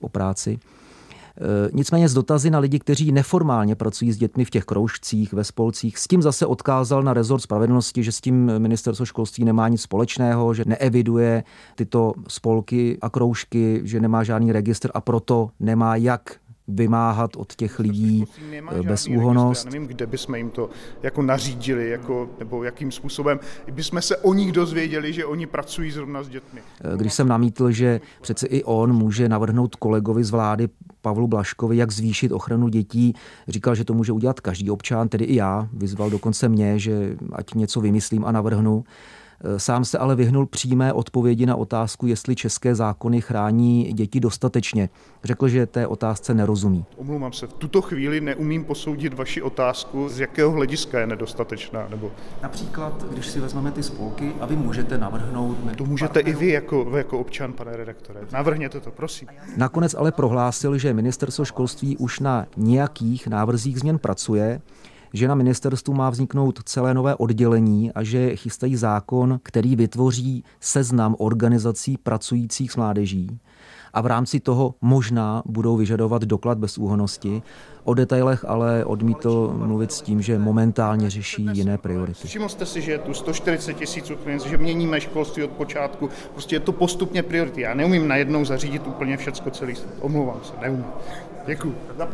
o 0.00 0.08
práci. 0.08 0.58
E, 1.40 1.70
nicméně 1.72 2.08
z 2.08 2.14
dotazy 2.14 2.50
na 2.50 2.58
lidi, 2.58 2.78
kteří 2.78 3.12
neformálně 3.12 3.74
pracují 3.74 4.12
s 4.12 4.16
dětmi 4.16 4.44
v 4.44 4.50
těch 4.50 4.64
kroužcích, 4.64 5.32
ve 5.32 5.44
spolcích, 5.44 5.98
s 5.98 6.08
tím 6.08 6.22
zase 6.22 6.46
odkázal 6.46 7.02
na 7.02 7.14
rezort 7.14 7.40
spravedlnosti, 7.40 8.02
že 8.02 8.12
s 8.12 8.20
tím 8.20 8.58
ministerstvo 8.58 9.06
školství 9.06 9.44
nemá 9.44 9.68
nic 9.68 9.80
společného, 9.80 10.54
že 10.54 10.64
neeviduje 10.66 11.44
tyto 11.74 12.12
spolky 12.28 12.98
a 13.02 13.10
kroužky, 13.10 13.80
že 13.84 14.00
nemá 14.00 14.24
žádný 14.24 14.52
registr 14.52 14.90
a 14.94 15.00
proto 15.00 15.50
nemá 15.60 15.96
jak 15.96 16.36
vymáhat 16.68 17.36
od 17.36 17.54
těch 17.54 17.78
lidí 17.78 18.24
eh, 18.52 18.82
bezúhonost. 18.82 19.64
Nevím, 19.64 19.86
kde 19.86 20.06
bychom 20.06 20.34
jim 20.34 20.50
to 20.50 20.70
jako 21.02 21.22
nařídili, 21.22 21.90
jako, 21.90 22.30
nebo 22.38 22.64
jakým 22.64 22.92
způsobem 22.92 23.40
bychom 23.72 24.02
se 24.02 24.16
o 24.16 24.34
nich 24.34 24.52
dozvěděli, 24.52 25.12
že 25.12 25.24
oni 25.24 25.46
pracují 25.46 25.90
zrovna 25.90 26.22
s 26.22 26.28
dětmi. 26.28 26.60
Eh, 26.80 26.96
když 26.96 27.14
jsem 27.14 27.28
namítl, 27.28 27.70
že 27.70 28.00
přece 28.20 28.46
i 28.46 28.64
on 28.64 28.92
může 28.92 29.28
navrhnout 29.28 29.76
kolegovi 29.76 30.24
z 30.24 30.30
vlády 30.30 30.68
Pavlu 31.00 31.26
Blaškovi, 31.26 31.76
jak 31.76 31.90
zvýšit 31.90 32.32
ochranu 32.32 32.68
dětí, 32.68 33.14
říkal, 33.48 33.74
že 33.74 33.84
to 33.84 33.94
může 33.94 34.12
udělat 34.12 34.40
každý 34.40 34.70
občan, 34.70 35.08
tedy 35.08 35.24
i 35.24 35.34
já. 35.34 35.68
Vyzval 35.72 36.10
dokonce 36.10 36.48
mě, 36.48 36.78
že 36.78 37.16
ať 37.32 37.54
něco 37.54 37.80
vymyslím 37.80 38.24
a 38.24 38.32
navrhnu. 38.32 38.84
Sám 39.56 39.84
se 39.84 39.98
ale 39.98 40.16
vyhnul 40.16 40.46
přímé 40.46 40.92
odpovědi 40.92 41.46
na 41.46 41.56
otázku, 41.56 42.06
jestli 42.06 42.36
české 42.36 42.74
zákony 42.74 43.20
chrání 43.20 43.92
děti 43.92 44.20
dostatečně. 44.20 44.88
Řekl, 45.24 45.48
že 45.48 45.66
té 45.66 45.86
otázce 45.86 46.34
nerozumí. 46.34 46.84
Omlouvám 46.96 47.32
se, 47.32 47.46
v 47.46 47.52
tuto 47.52 47.82
chvíli 47.82 48.20
neumím 48.20 48.64
posoudit 48.64 49.14
vaši 49.14 49.42
otázku, 49.42 50.08
z 50.08 50.20
jakého 50.20 50.50
hlediska 50.50 51.00
je 51.00 51.06
nedostatečná. 51.06 51.86
Nebo... 51.90 52.10
Například, 52.42 53.04
když 53.12 53.26
si 53.26 53.40
vezmeme 53.40 53.70
ty 53.70 53.82
spolky 53.82 54.32
a 54.40 54.46
vy 54.46 54.56
můžete 54.56 54.98
navrhnout... 54.98 55.58
To 55.76 55.84
můžete 55.84 56.12
partneru. 56.12 56.38
i 56.38 56.44
vy 56.44 56.52
jako, 56.52 56.84
vy 56.84 56.98
jako 56.98 57.18
občan, 57.18 57.52
pane 57.52 57.76
redaktore. 57.76 58.20
Navrhněte 58.32 58.80
to, 58.80 58.90
prosím. 58.90 59.28
Nakonec 59.56 59.94
ale 59.94 60.12
prohlásil, 60.12 60.78
že 60.78 60.94
ministerstvo 60.94 61.44
školství 61.44 61.96
už 61.96 62.20
na 62.20 62.46
nějakých 62.56 63.26
návrzích 63.26 63.78
změn 63.78 63.98
pracuje 63.98 64.60
že 65.14 65.28
na 65.28 65.34
ministerstvu 65.34 65.94
má 65.94 66.10
vzniknout 66.10 66.60
celé 66.64 66.94
nové 66.94 67.14
oddělení 67.14 67.92
a 67.92 68.02
že 68.02 68.36
chystají 68.36 68.76
zákon, 68.76 69.40
který 69.42 69.76
vytvoří 69.76 70.44
seznam 70.60 71.16
organizací 71.18 71.96
pracujících 71.96 72.72
s 72.72 72.76
mládeží 72.76 73.40
a 73.94 74.00
v 74.00 74.06
rámci 74.06 74.40
toho 74.40 74.74
možná 74.80 75.42
budou 75.46 75.76
vyžadovat 75.76 76.22
doklad 76.22 76.58
bez 76.58 76.78
úhonosti. 76.78 77.42
O 77.84 77.94
detailech 77.94 78.44
ale 78.48 78.84
odmítl 78.84 79.54
mluvit 79.56 79.92
s 79.92 80.02
tím, 80.02 80.22
že 80.22 80.38
momentálně 80.38 81.10
řeší 81.10 81.48
jiné 81.52 81.78
priority. 81.78 82.28
Všiml 82.28 82.48
jste 82.48 82.66
si, 82.66 82.82
že 82.82 82.92
je 82.92 82.98
tu 82.98 83.14
140 83.14 83.74
tisíc 83.74 84.10
Ukrajinců, 84.10 84.48
že 84.48 84.56
měníme 84.56 85.00
školství 85.00 85.42
od 85.42 85.50
počátku. 85.50 86.08
Prostě 86.32 86.56
je 86.56 86.60
to 86.60 86.72
postupně 86.72 87.22
priority. 87.22 87.60
Já 87.60 87.74
neumím 87.74 88.08
najednou 88.08 88.44
zařídit 88.44 88.86
úplně 88.86 89.16
všecko 89.16 89.50
celý. 89.50 89.74
Omlouvám 90.00 90.40
se, 90.42 90.52
neumím. 90.60 90.84
Děkuji. 91.46 91.74
Za 91.98 92.06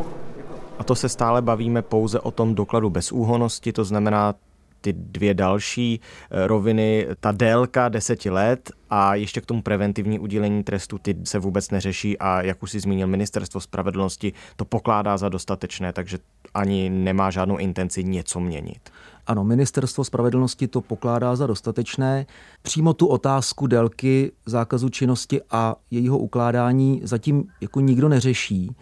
a 0.81 0.85
to 0.85 0.95
se 0.95 1.09
stále 1.09 1.43
bavíme 1.43 1.83
pouze 1.83 2.21
o 2.21 2.31
tom 2.31 2.55
dokladu 2.55 2.91
bezúhonosti, 2.91 3.73
to 3.73 3.85
znamená 3.85 4.35
ty 4.81 4.93
dvě 4.93 5.35
další 5.35 6.01
eh, 6.01 6.47
roviny, 6.47 7.07
ta 7.21 7.33
délka 7.33 7.89
deseti 7.89 8.31
let 8.31 8.71
a 8.91 9.15
ještě 9.15 9.41
k 9.41 9.47
tomu 9.47 9.63
preventivní 9.63 10.19
udělení 10.19 10.65
trestu, 10.65 10.99
ty 10.99 11.17
se 11.25 11.39
vůbec 11.39 11.71
neřeší 11.71 12.19
a 12.19 12.43
jak 12.43 12.63
už 12.63 12.71
si 12.71 12.81
zmínil 12.81 13.07
ministerstvo 13.07 13.61
spravedlnosti, 13.61 14.33
to 14.57 14.65
pokládá 14.65 15.17
za 15.17 15.29
dostatečné, 15.29 15.93
takže 15.93 16.19
ani 16.55 16.91
nemá 16.91 17.31
žádnou 17.31 17.57
intenci 17.57 18.05
něco 18.05 18.41
měnit. 18.41 18.91
Ano, 19.27 19.45
ministerstvo 19.45 20.05
spravedlnosti 20.05 20.69
to 20.69 20.81
pokládá 20.81 21.37
za 21.37 21.47
dostatečné. 21.47 22.27
Přímo 22.63 22.95
tu 22.95 23.07
otázku 23.07 23.67
délky 23.67 24.33
zákazu 24.47 24.89
činnosti 24.89 25.41
a 25.51 25.77
jejího 25.91 26.19
ukládání 26.19 27.01
zatím 27.05 27.45
jako 27.61 27.81
nikdo 27.81 28.09
neřeší, 28.09 28.77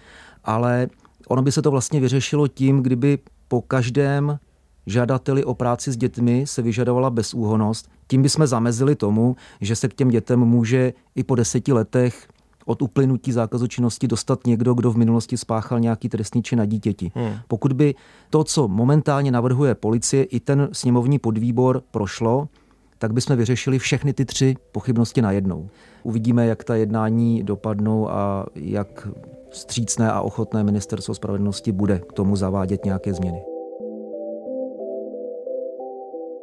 ale 0.44 0.88
Ono 1.28 1.42
by 1.42 1.52
se 1.52 1.62
to 1.62 1.70
vlastně 1.70 2.00
vyřešilo 2.00 2.48
tím, 2.48 2.82
kdyby 2.82 3.18
po 3.48 3.62
každém 3.62 4.38
žadateli 4.86 5.44
o 5.44 5.54
práci 5.54 5.92
s 5.92 5.96
dětmi 5.96 6.46
se 6.46 6.62
vyžadovala 6.62 7.10
bezúhonost. 7.10 7.88
Tím 8.06 8.22
bychom 8.22 8.46
zamezili 8.46 8.94
tomu, 8.94 9.36
že 9.60 9.76
se 9.76 9.88
k 9.88 9.94
těm 9.94 10.08
dětem 10.08 10.40
může 10.40 10.92
i 11.14 11.24
po 11.24 11.34
deseti 11.34 11.72
letech 11.72 12.28
od 12.66 12.82
uplynutí 12.82 13.32
zákazu 13.32 13.66
činnosti 13.66 14.08
dostat 14.08 14.46
někdo, 14.46 14.74
kdo 14.74 14.90
v 14.90 14.96
minulosti 14.96 15.36
spáchal 15.36 15.80
nějaký 15.80 16.08
trestný 16.08 16.42
čin 16.42 16.58
na 16.58 16.64
dítěti. 16.64 17.12
Hmm. 17.14 17.34
Pokud 17.48 17.72
by 17.72 17.94
to, 18.30 18.44
co 18.44 18.68
momentálně 18.68 19.30
navrhuje 19.30 19.74
policie, 19.74 20.24
i 20.24 20.40
ten 20.40 20.68
sněmovní 20.72 21.18
podvýbor 21.18 21.82
prošlo, 21.90 22.48
tak 22.98 23.12
bychom 23.12 23.37
vyřešili 23.37 23.78
všechny 23.78 24.12
ty 24.12 24.24
tři 24.24 24.54
pochybnosti 24.72 25.22
najednou. 25.22 25.68
Uvidíme, 26.02 26.46
jak 26.46 26.64
ta 26.64 26.74
jednání 26.74 27.42
dopadnou 27.42 28.11
a 28.11 28.46
jak 28.54 29.08
střícné 29.50 30.12
a 30.12 30.20
ochotné 30.20 30.64
ministerstvo 30.64 31.14
spravedlnosti 31.14 31.72
bude 31.72 31.98
k 31.98 32.12
tomu 32.12 32.37
zavádět 32.37 32.84
nějaké 32.84 33.14
změny. 33.14 33.42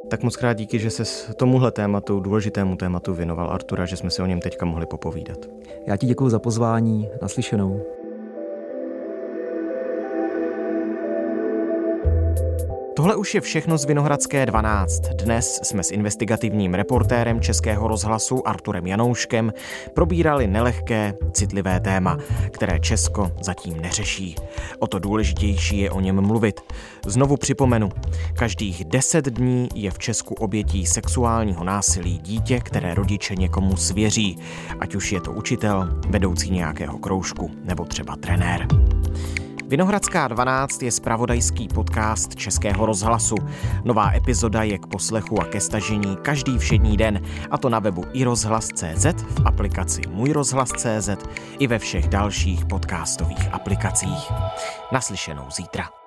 Tak 0.09 0.23
moc 0.23 0.35
krát 0.35 0.53
díky, 0.53 0.79
že 0.79 0.89
se 0.89 1.33
tomuhle 1.33 1.71
tématu, 1.71 2.19
důležitému 2.19 2.75
tématu 2.75 3.13
věnoval 3.13 3.49
Artura, 3.49 3.85
že 3.85 3.97
jsme 3.97 4.09
si 4.09 4.21
o 4.21 4.25
něm 4.25 4.39
teďka 4.39 4.65
mohli 4.65 4.85
popovídat. 4.85 5.37
Já 5.87 5.97
ti 5.97 6.07
děkuji 6.07 6.29
za 6.29 6.39
pozvání. 6.39 7.09
Naslyšenou. 7.21 7.81
Tohle 12.95 13.15
už 13.15 13.35
je 13.35 13.41
všechno 13.41 13.77
z 13.77 13.85
Vinohradské 13.85 14.45
12. 14.45 15.01
Dnes 15.01 15.59
jsme 15.63 15.83
s 15.83 15.91
investigativním 15.91 16.73
reportérem 16.73 17.41
Českého 17.41 17.87
rozhlasu 17.87 18.47
Arturem 18.47 18.87
Janouškem 18.87 19.53
probírali 19.93 20.47
nelehké, 20.47 21.13
citlivé 21.31 21.79
téma, 21.79 22.17
které 22.51 22.79
Česko 22.79 23.31
zatím 23.41 23.81
neřeší. 23.81 24.35
O 24.79 24.87
to 24.87 24.99
důležitější 24.99 25.79
je 25.79 25.91
o 25.91 25.99
něm 25.99 26.21
mluvit. 26.21 26.61
Znovu 27.05 27.37
připomenu, 27.37 27.89
každých 28.35 28.85
10 28.85 29.25
dní 29.25 29.69
je 29.75 29.91
v 29.91 29.99
Česku 29.99 30.33
obětí 30.33 30.85
sexuálního 30.85 31.63
násilí 31.63 32.17
dítě, 32.17 32.59
které 32.59 32.93
rodiče 32.93 33.35
někomu 33.35 33.77
svěří, 33.77 34.37
ať 34.79 34.95
už 34.95 35.11
je 35.11 35.21
to 35.21 35.31
učitel, 35.31 35.89
vedoucí 36.09 36.51
nějakého 36.51 36.97
kroužku 36.97 37.51
nebo 37.63 37.85
třeba 37.85 38.15
trenér. 38.15 38.67
Vinohradská 39.67 40.27
12 40.27 40.83
je 40.83 40.91
spravodajský 40.91 41.67
podcast 41.67 42.35
Českého 42.35 42.85
rozhlasu. 42.85 43.35
Nová 43.83 44.13
epizoda 44.13 44.63
je 44.63 44.77
k 44.77 44.87
poslechu 44.87 45.41
a 45.41 45.45
ke 45.45 45.61
stažení 45.61 46.17
každý 46.21 46.57
všední 46.57 46.97
den, 46.97 47.21
a 47.51 47.57
to 47.57 47.69
na 47.69 47.79
webu 47.79 48.03
iRozhlas.cz, 48.13 49.05
v 49.21 49.45
aplikaci 49.45 50.01
Můj 50.09 50.31
rozhlas.cz 50.31 51.09
i 51.59 51.67
ve 51.67 51.79
všech 51.79 52.07
dalších 52.07 52.65
podcastových 52.65 53.53
aplikacích. 53.53 54.31
Naslyšenou 54.91 55.45
zítra. 55.51 56.04